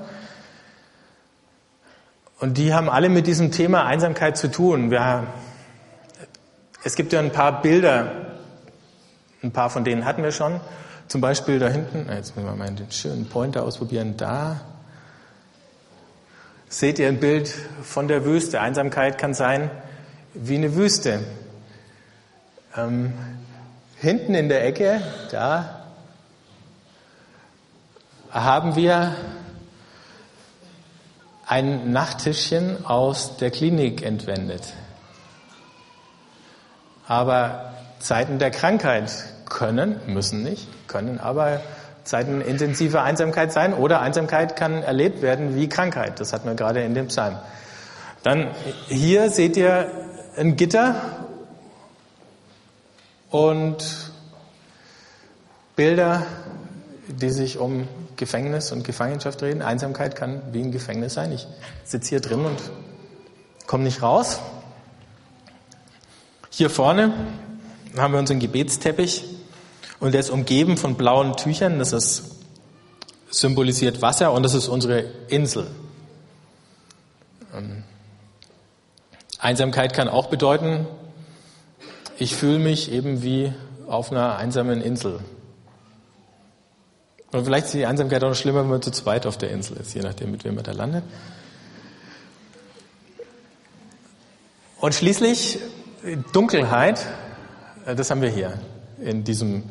Und 2.40 2.58
die 2.58 2.74
haben 2.74 2.90
alle 2.90 3.08
mit 3.08 3.26
diesem 3.26 3.52
Thema 3.52 3.86
Einsamkeit 3.86 4.36
zu 4.36 4.50
tun. 4.50 4.90
Wir 4.90 5.04
es 6.82 6.94
gibt 6.94 7.12
ja 7.12 7.20
ein 7.20 7.32
paar 7.32 7.62
Bilder, 7.62 8.12
ein 9.42 9.52
paar 9.52 9.70
von 9.70 9.84
denen 9.84 10.04
hatten 10.04 10.22
wir 10.22 10.32
schon. 10.32 10.60
Zum 11.08 11.20
Beispiel 11.20 11.58
da 11.58 11.68
hinten, 11.68 12.08
jetzt 12.08 12.36
müssen 12.36 12.48
wir 12.48 12.56
mal 12.56 12.70
den 12.70 12.90
schönen 12.90 13.28
Pointer 13.28 13.64
ausprobieren, 13.64 14.16
da 14.16 14.60
seht 16.68 16.98
ihr 17.00 17.08
ein 17.08 17.18
Bild 17.18 17.52
von 17.82 18.06
der 18.06 18.24
Wüste. 18.24 18.60
Einsamkeit 18.60 19.18
kann 19.18 19.34
sein 19.34 19.70
wie 20.34 20.54
eine 20.54 20.76
Wüste. 20.76 21.20
Ähm, 22.76 23.12
hinten 23.96 24.34
in 24.34 24.48
der 24.48 24.64
Ecke, 24.64 25.02
da 25.32 25.84
haben 28.30 28.76
wir 28.76 29.16
ein 31.46 31.90
Nachttischchen 31.92 32.86
aus 32.86 33.36
der 33.36 33.50
Klinik 33.50 34.02
entwendet. 34.02 34.72
Aber 37.10 37.72
Zeiten 37.98 38.38
der 38.38 38.52
Krankheit 38.52 39.10
können, 39.48 40.00
müssen 40.06 40.44
nicht, 40.44 40.68
können 40.86 41.18
aber 41.18 41.60
Zeiten 42.04 42.40
intensiver 42.40 43.02
Einsamkeit 43.02 43.52
sein 43.52 43.74
oder 43.74 44.00
Einsamkeit 44.00 44.54
kann 44.54 44.84
erlebt 44.84 45.20
werden 45.20 45.56
wie 45.56 45.68
Krankheit. 45.68 46.20
Das 46.20 46.32
hatten 46.32 46.46
wir 46.46 46.54
gerade 46.54 46.84
in 46.84 46.94
dem 46.94 47.08
Psalm. 47.08 47.36
Dann 48.22 48.52
hier 48.86 49.28
seht 49.28 49.56
ihr 49.56 49.90
ein 50.36 50.54
Gitter 50.54 51.02
und 53.28 54.12
Bilder, 55.74 56.22
die 57.08 57.30
sich 57.30 57.58
um 57.58 57.88
Gefängnis 58.14 58.70
und 58.70 58.84
Gefangenschaft 58.84 59.42
reden. 59.42 59.62
Einsamkeit 59.62 60.14
kann 60.14 60.42
wie 60.52 60.62
ein 60.62 60.70
Gefängnis 60.70 61.14
sein. 61.14 61.32
Ich 61.32 61.48
sitze 61.82 62.10
hier 62.10 62.20
drin 62.20 62.44
und 62.44 62.60
komme 63.66 63.82
nicht 63.82 64.00
raus. 64.00 64.38
Hier 66.52 66.68
vorne 66.68 67.14
haben 67.96 68.12
wir 68.12 68.18
unseren 68.18 68.40
Gebetsteppich 68.40 69.24
und 70.00 70.12
der 70.12 70.20
ist 70.20 70.30
umgeben 70.30 70.76
von 70.76 70.96
blauen 70.96 71.36
Tüchern. 71.36 71.78
Das 71.78 71.92
ist 71.92 72.24
symbolisiert 73.30 74.02
Wasser 74.02 74.32
und 74.32 74.42
das 74.42 74.54
ist 74.54 74.66
unsere 74.66 75.04
Insel. 75.28 75.68
Ähm, 77.56 77.84
Einsamkeit 79.38 79.94
kann 79.94 80.08
auch 80.08 80.26
bedeuten, 80.26 80.88
ich 82.18 82.34
fühle 82.34 82.58
mich 82.58 82.90
eben 82.90 83.22
wie 83.22 83.52
auf 83.86 84.10
einer 84.10 84.36
einsamen 84.36 84.82
Insel. 84.82 85.20
Und 87.30 87.44
vielleicht 87.44 87.66
ist 87.66 87.74
die 87.74 87.86
Einsamkeit 87.86 88.24
auch 88.24 88.30
noch 88.30 88.34
schlimmer, 88.34 88.62
wenn 88.62 88.70
man 88.70 88.82
zu 88.82 88.90
zweit 88.90 89.24
auf 89.24 89.38
der 89.38 89.52
Insel 89.52 89.76
ist, 89.76 89.94
je 89.94 90.02
nachdem, 90.02 90.32
mit 90.32 90.44
wem 90.44 90.56
man 90.56 90.64
da 90.64 90.72
landet. 90.72 91.04
Und 94.80 94.94
schließlich 94.94 95.60
Dunkelheit, 96.32 97.06
äh, 97.84 97.94
das 97.94 98.10
haben 98.10 98.22
wir 98.22 98.30
hier 98.30 98.54
in 99.02 99.22
diesem 99.22 99.64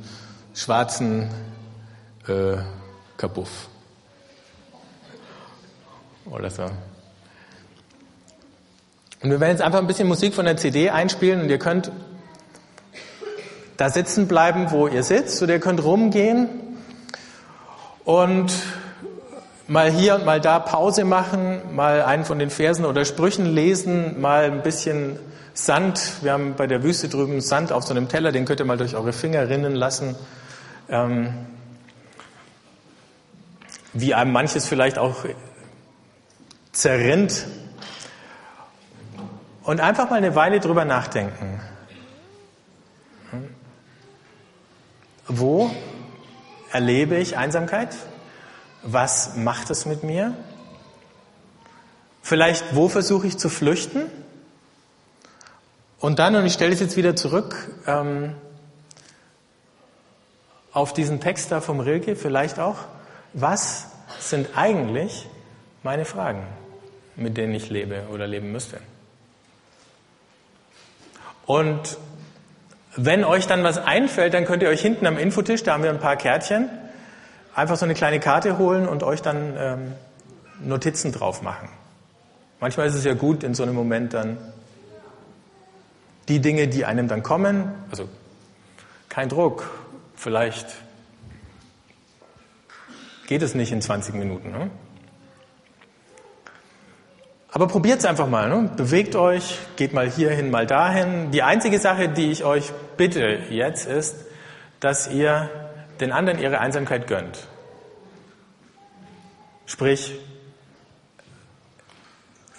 schwarzen 0.53 1.27
äh, 2.27 2.57
Kabuff. 3.17 3.67
Oder 6.25 6.51
so. 6.51 6.63
Und 9.21 9.31
wir 9.31 9.39
werden 9.39 9.51
jetzt 9.51 9.61
einfach 9.61 9.79
ein 9.79 9.87
bisschen 9.87 10.07
Musik 10.07 10.35
von 10.35 10.45
der 10.45 10.55
CD 10.55 10.91
einspielen 10.91 11.41
und 11.41 11.49
ihr 11.49 11.57
könnt 11.57 11.91
da 13.77 13.89
sitzen 13.89 14.27
bleiben, 14.27 14.69
wo 14.69 14.87
ihr 14.87 15.03
sitzt, 15.03 15.41
oder 15.41 15.53
ihr 15.53 15.59
könnt 15.59 15.83
rumgehen 15.83 16.47
und 18.05 18.51
mal 19.67 19.89
hier 19.89 20.15
und 20.15 20.25
mal 20.25 20.39
da 20.39 20.59
Pause 20.59 21.05
machen, 21.05 21.75
mal 21.75 22.03
einen 22.03 22.23
von 22.23 22.37
den 22.37 22.49
Versen 22.49 22.85
oder 22.85 23.03
Sprüchen 23.03 23.45
lesen, 23.45 24.21
mal 24.21 24.43
ein 24.43 24.61
bisschen 24.61 25.17
Sand. 25.53 26.23
Wir 26.23 26.33
haben 26.33 26.55
bei 26.55 26.67
der 26.67 26.83
Wüste 26.83 27.09
drüben 27.09 27.41
Sand 27.41 27.71
auf 27.71 27.83
so 27.83 27.91
einem 27.91 28.07
Teller, 28.07 28.31
den 28.31 28.45
könnt 28.45 28.59
ihr 28.59 28.65
mal 28.65 28.77
durch 28.77 28.95
eure 28.95 29.13
Finger 29.13 29.49
rinnen 29.49 29.75
lassen. 29.75 30.15
Ähm, 30.89 31.33
wie 33.93 34.13
einem 34.13 34.31
manches 34.31 34.67
vielleicht 34.67 34.97
auch 34.97 35.25
zerrinnt. 36.71 37.45
Und 39.63 39.81
einfach 39.81 40.09
mal 40.09 40.17
eine 40.17 40.35
Weile 40.35 40.59
drüber 40.59 40.85
nachdenken. 40.85 41.62
Wo 45.27 45.69
erlebe 46.71 47.17
ich 47.17 47.38
Einsamkeit? 47.38 47.95
Was 48.81 49.35
macht 49.35 49.69
es 49.69 49.85
mit 49.85 50.03
mir? 50.03 50.35
Vielleicht, 52.21 52.75
wo 52.75 52.89
versuche 52.89 53.27
ich 53.27 53.38
zu 53.38 53.49
flüchten? 53.49 54.03
Und 55.99 56.19
dann, 56.19 56.35
und 56.35 56.45
ich 56.45 56.53
stelle 56.53 56.73
es 56.73 56.79
jetzt 56.79 56.95
wieder 56.95 57.15
zurück 57.15 57.69
ähm, 57.85 58.35
auf 60.71 60.93
diesen 60.93 61.19
Text 61.19 61.51
da 61.51 61.59
vom 61.59 61.81
Rilke, 61.81 62.15
vielleicht 62.15 62.59
auch, 62.59 62.77
was 63.33 63.88
sind 64.19 64.49
eigentlich 64.55 65.27
meine 65.83 66.05
Fragen, 66.05 66.43
mit 67.15 67.38
denen 67.38 67.53
ich 67.53 67.69
lebe 67.69 68.03
oder 68.13 68.27
leben 68.27 68.51
müsste? 68.51 68.79
Und 71.45 71.97
wenn 72.95 73.23
euch 73.23 73.47
dann 73.47 73.63
was 73.63 73.77
einfällt, 73.77 74.33
dann 74.33 74.45
könnt 74.45 74.63
ihr 74.63 74.69
euch 74.69 74.81
hinten 74.81 75.05
am 75.05 75.17
Infotisch, 75.17 75.63
da 75.63 75.73
haben 75.73 75.83
wir 75.83 75.89
ein 75.89 75.99
paar 75.99 76.15
Kärtchen, 76.15 76.69
einfach 77.53 77.75
so 77.75 77.85
eine 77.85 77.93
kleine 77.93 78.19
Karte 78.19 78.57
holen 78.57 78.88
und 78.88 79.03
euch 79.03 79.21
dann 79.21 79.55
ähm, 79.57 79.93
Notizen 80.62 81.12
drauf 81.12 81.41
machen. 81.41 81.69
Manchmal 82.59 82.88
ist 82.88 82.95
es 82.95 83.03
ja 83.03 83.13
gut, 83.13 83.43
in 83.43 83.53
so 83.53 83.63
einem 83.63 83.75
Moment 83.75 84.13
dann 84.13 84.38
die 86.29 86.39
Dinge, 86.39 86.67
die 86.67 86.85
einem 86.85 87.07
dann 87.07 87.23
kommen, 87.23 87.73
also 87.91 88.07
kein 89.09 89.27
Druck, 89.27 89.69
vielleicht 90.15 90.67
geht 93.27 93.41
es 93.41 93.55
nicht 93.55 93.71
in 93.71 93.81
20 93.81 94.15
Minuten. 94.15 94.51
Ne? 94.51 94.69
Aber 97.51 97.67
probiert 97.67 97.99
es 97.99 98.05
einfach 98.05 98.27
mal. 98.27 98.47
Ne? 98.47 98.71
Bewegt 98.77 99.15
euch, 99.15 99.57
geht 99.75 99.93
mal 99.93 100.09
hierhin, 100.09 100.51
mal 100.51 100.67
dahin. 100.67 101.31
Die 101.31 101.41
einzige 101.41 101.79
Sache, 101.79 102.09
die 102.09 102.31
ich 102.31 102.43
euch 102.43 102.71
bitte 102.95 103.39
jetzt 103.49 103.87
ist, 103.87 104.15
dass 104.79 105.09
ihr 105.09 105.49
den 105.99 106.11
anderen 106.11 106.39
ihre 106.39 106.59
Einsamkeit 106.59 107.07
gönnt. 107.07 107.47
Sprich, 109.65 110.15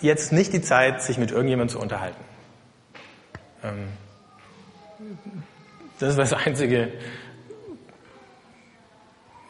jetzt 0.00 0.32
nicht 0.32 0.52
die 0.52 0.62
Zeit, 0.62 1.02
sich 1.02 1.18
mit 1.18 1.30
irgendjemandem 1.30 1.76
zu 1.76 1.80
unterhalten. 1.80 2.22
Ähm, 3.62 3.88
das 5.98 6.10
ist 6.10 6.18
das 6.18 6.32
Einzige, 6.32 6.92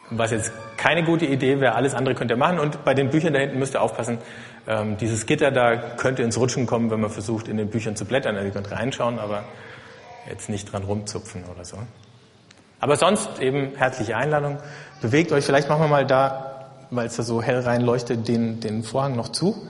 was 0.09 0.31
jetzt 0.31 0.51
keine 0.77 1.03
gute 1.03 1.25
Idee 1.25 1.59
wäre. 1.59 1.75
Alles 1.75 1.93
andere 1.93 2.15
könnt 2.15 2.31
ihr 2.31 2.37
machen. 2.37 2.59
Und 2.59 2.83
bei 2.83 2.93
den 2.93 3.09
Büchern 3.09 3.33
da 3.33 3.39
hinten 3.39 3.59
müsst 3.59 3.75
ihr 3.75 3.81
aufpassen, 3.81 4.19
ähm, 4.67 4.97
dieses 4.97 5.25
Gitter 5.25 5.51
da 5.51 5.75
könnte 5.75 6.23
ins 6.23 6.37
Rutschen 6.37 6.67
kommen, 6.67 6.91
wenn 6.91 6.99
man 6.99 7.09
versucht, 7.09 7.47
in 7.47 7.57
den 7.57 7.69
Büchern 7.69 7.95
zu 7.95 8.05
blättern. 8.05 8.35
Also 8.35 8.47
ihr 8.47 8.53
könnt 8.53 8.71
reinschauen, 8.71 9.19
aber 9.19 9.45
jetzt 10.29 10.49
nicht 10.49 10.71
dran 10.71 10.83
rumzupfen 10.83 11.45
oder 11.45 11.65
so. 11.65 11.77
Aber 12.79 12.97
sonst 12.97 13.39
eben 13.39 13.75
herzliche 13.75 14.17
Einladung. 14.17 14.57
Bewegt 15.01 15.31
euch. 15.31 15.45
Vielleicht 15.45 15.69
machen 15.69 15.81
wir 15.81 15.87
mal 15.87 16.05
da, 16.05 16.71
weil 16.89 17.07
es 17.07 17.15
da 17.15 17.23
so 17.23 17.41
hell 17.41 17.59
reinleuchtet, 17.59 18.27
den, 18.27 18.59
den 18.59 18.83
Vorhang 18.83 19.15
noch 19.15 19.29
zu. 19.29 19.67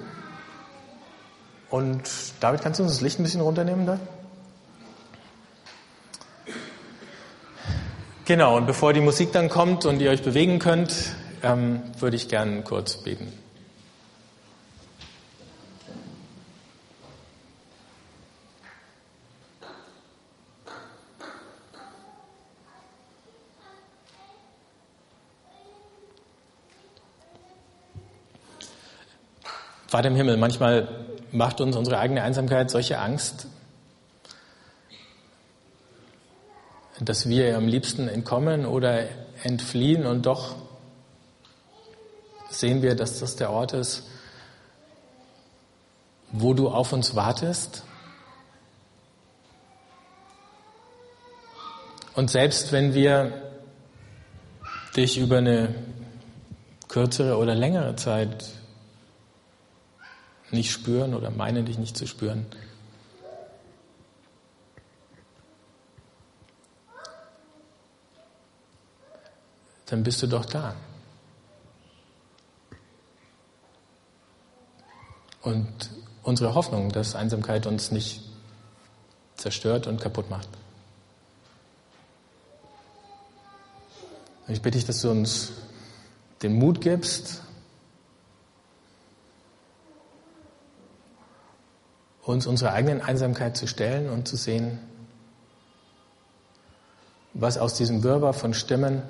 Und 1.70 2.10
David, 2.40 2.62
kannst 2.62 2.80
du 2.80 2.84
uns 2.84 2.94
das 2.94 3.02
Licht 3.02 3.20
ein 3.20 3.24
bisschen 3.24 3.42
runternehmen 3.42 3.86
da? 3.86 4.00
Genau, 8.32 8.56
und 8.56 8.66
bevor 8.66 8.94
die 8.94 9.02
Musik 9.02 9.34
dann 9.34 9.50
kommt 9.50 9.86
und 9.86 10.02
ihr 10.02 10.10
euch 10.10 10.22
bewegen 10.22 10.58
könnt, 10.58 11.18
ähm, 11.44 11.82
würde 12.00 12.16
ich 12.16 12.30
gerne 12.30 12.62
kurz 12.62 12.96
beten. 12.96 13.28
Vater 29.90 30.08
im 30.08 30.16
Himmel, 30.16 30.38
manchmal 30.38 30.88
macht 31.34 31.60
uns 31.60 31.76
unsere 31.76 31.98
eigene 31.98 32.24
Einsamkeit 32.24 32.72
solche 32.72 32.98
Angst, 32.98 33.48
dass 37.06 37.28
wir 37.28 37.58
am 37.58 37.68
liebsten 37.68 38.08
entkommen 38.08 38.66
oder 38.66 39.08
entfliehen 39.44 40.06
und 40.06 40.26
doch 40.26 40.56
sehen 42.50 42.82
wir, 42.82 42.96
dass 42.96 43.20
das 43.20 43.36
der 43.36 43.50
Ort 43.50 43.74
ist, 43.74 44.08
wo 46.32 46.54
du 46.54 46.70
auf 46.70 46.94
uns 46.94 47.16
wartest. 47.16 47.84
Und 52.14 52.30
selbst 52.30 52.72
wenn 52.72 52.94
wir 52.94 53.52
dich 54.96 55.18
über 55.18 55.38
eine 55.38 55.74
kürzere 56.88 57.38
oder 57.38 57.56
längere 57.56 57.96
Zeit 57.96 58.50
nicht 60.52 60.72
spüren 60.72 61.14
oder 61.16 61.32
meinen 61.32 61.66
dich 61.66 61.78
nicht 61.78 61.98
zu 61.98 62.06
spüren. 62.06 62.46
Dann 69.92 70.04
bist 70.04 70.22
du 70.22 70.28
doch 70.28 70.46
da. 70.46 70.74
Und 75.42 75.90
unsere 76.24 76.56
Hoffnung, 76.56 76.94
dass 76.94 77.14
Einsamkeit 77.14 77.68
uns 77.68 77.92
nicht 77.92 78.22
zerstört 79.36 79.88
und 79.88 80.00
kaputt 80.00 80.30
macht. 80.30 80.48
Ich 84.48 84.62
bitte 84.62 84.78
dich, 84.78 84.88
dass 84.88 85.02
du 85.02 85.12
uns 85.12 85.52
den 86.42 86.54
Mut 86.54 86.80
gibst, 86.80 87.42
uns 92.22 92.48
unserer 92.48 92.72
eigenen 92.72 93.02
Einsamkeit 93.02 93.58
zu 93.58 93.68
stellen 93.68 94.10
und 94.10 94.26
zu 94.26 94.38
sehen, 94.38 94.80
was 97.34 97.58
aus 97.58 97.74
diesem 97.74 98.04
Wirrwarr 98.04 98.34
von 98.34 98.54
Stimmen 98.54 99.04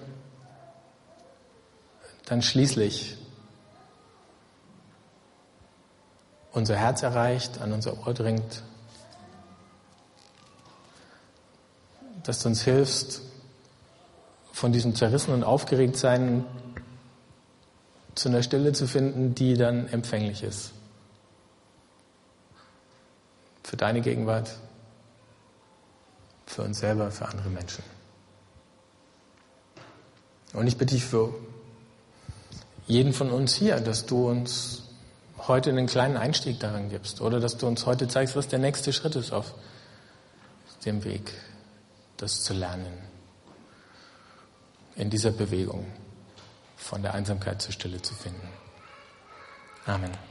dann 2.26 2.42
schließlich 2.42 3.18
unser 6.52 6.76
Herz 6.76 7.02
erreicht, 7.02 7.62
an 7.62 7.72
unser 7.74 8.06
Ohr 8.06 8.14
dringt, 8.14 8.64
dass 12.24 12.42
du 12.42 12.50
uns 12.50 12.62
hilfst, 12.62 13.22
von 14.52 14.72
diesem 14.72 14.96
zerrissenen 14.96 15.44
Aufgeregtsein 15.44 16.46
zu 18.14 18.30
einer 18.30 18.44
Stille 18.44 18.74
zu 18.74 18.88
finden, 18.88 19.34
die 19.34 19.56
dann 19.56 19.88
empfänglich 19.88 20.44
ist. 20.44 20.74
für 23.72 23.78
deine 23.78 24.02
Gegenwart, 24.02 24.52
für 26.46 26.64
uns 26.64 26.80
selber, 26.80 27.10
für 27.10 27.26
andere 27.26 27.50
Menschen. 27.50 27.86
Und 30.52 30.68
ich 30.68 30.78
bitte 30.78 30.94
dich 30.94 31.06
für 31.06 31.34
jeden 32.88 33.14
von 33.14 33.32
uns 33.32 33.56
hier, 33.56 33.80
dass 33.80 34.06
du 34.06 34.30
uns 34.30 34.84
heute 35.48 35.70
einen 35.70 35.88
kleinen 35.88 36.18
Einstieg 36.18 36.60
daran 36.60 36.90
gibst 36.90 37.22
oder 37.22 37.40
dass 37.40 37.58
du 37.58 37.68
uns 37.68 37.86
heute 37.86 38.08
zeigst, 38.08 38.36
was 38.36 38.48
der 38.48 38.60
nächste 38.60 38.94
Schritt 38.94 39.16
ist 39.16 39.32
auf 39.32 39.54
dem 40.86 41.04
Weg, 41.04 41.32
das 42.18 42.44
zu 42.44 42.54
lernen, 42.54 42.98
in 44.96 45.10
dieser 45.10 45.32
Bewegung 45.32 45.86
von 46.76 47.02
der 47.02 47.14
Einsamkeit 47.14 47.62
zur 47.62 47.72
Stille 47.72 48.02
zu 48.02 48.14
finden. 48.14 48.48
Amen. 49.86 50.31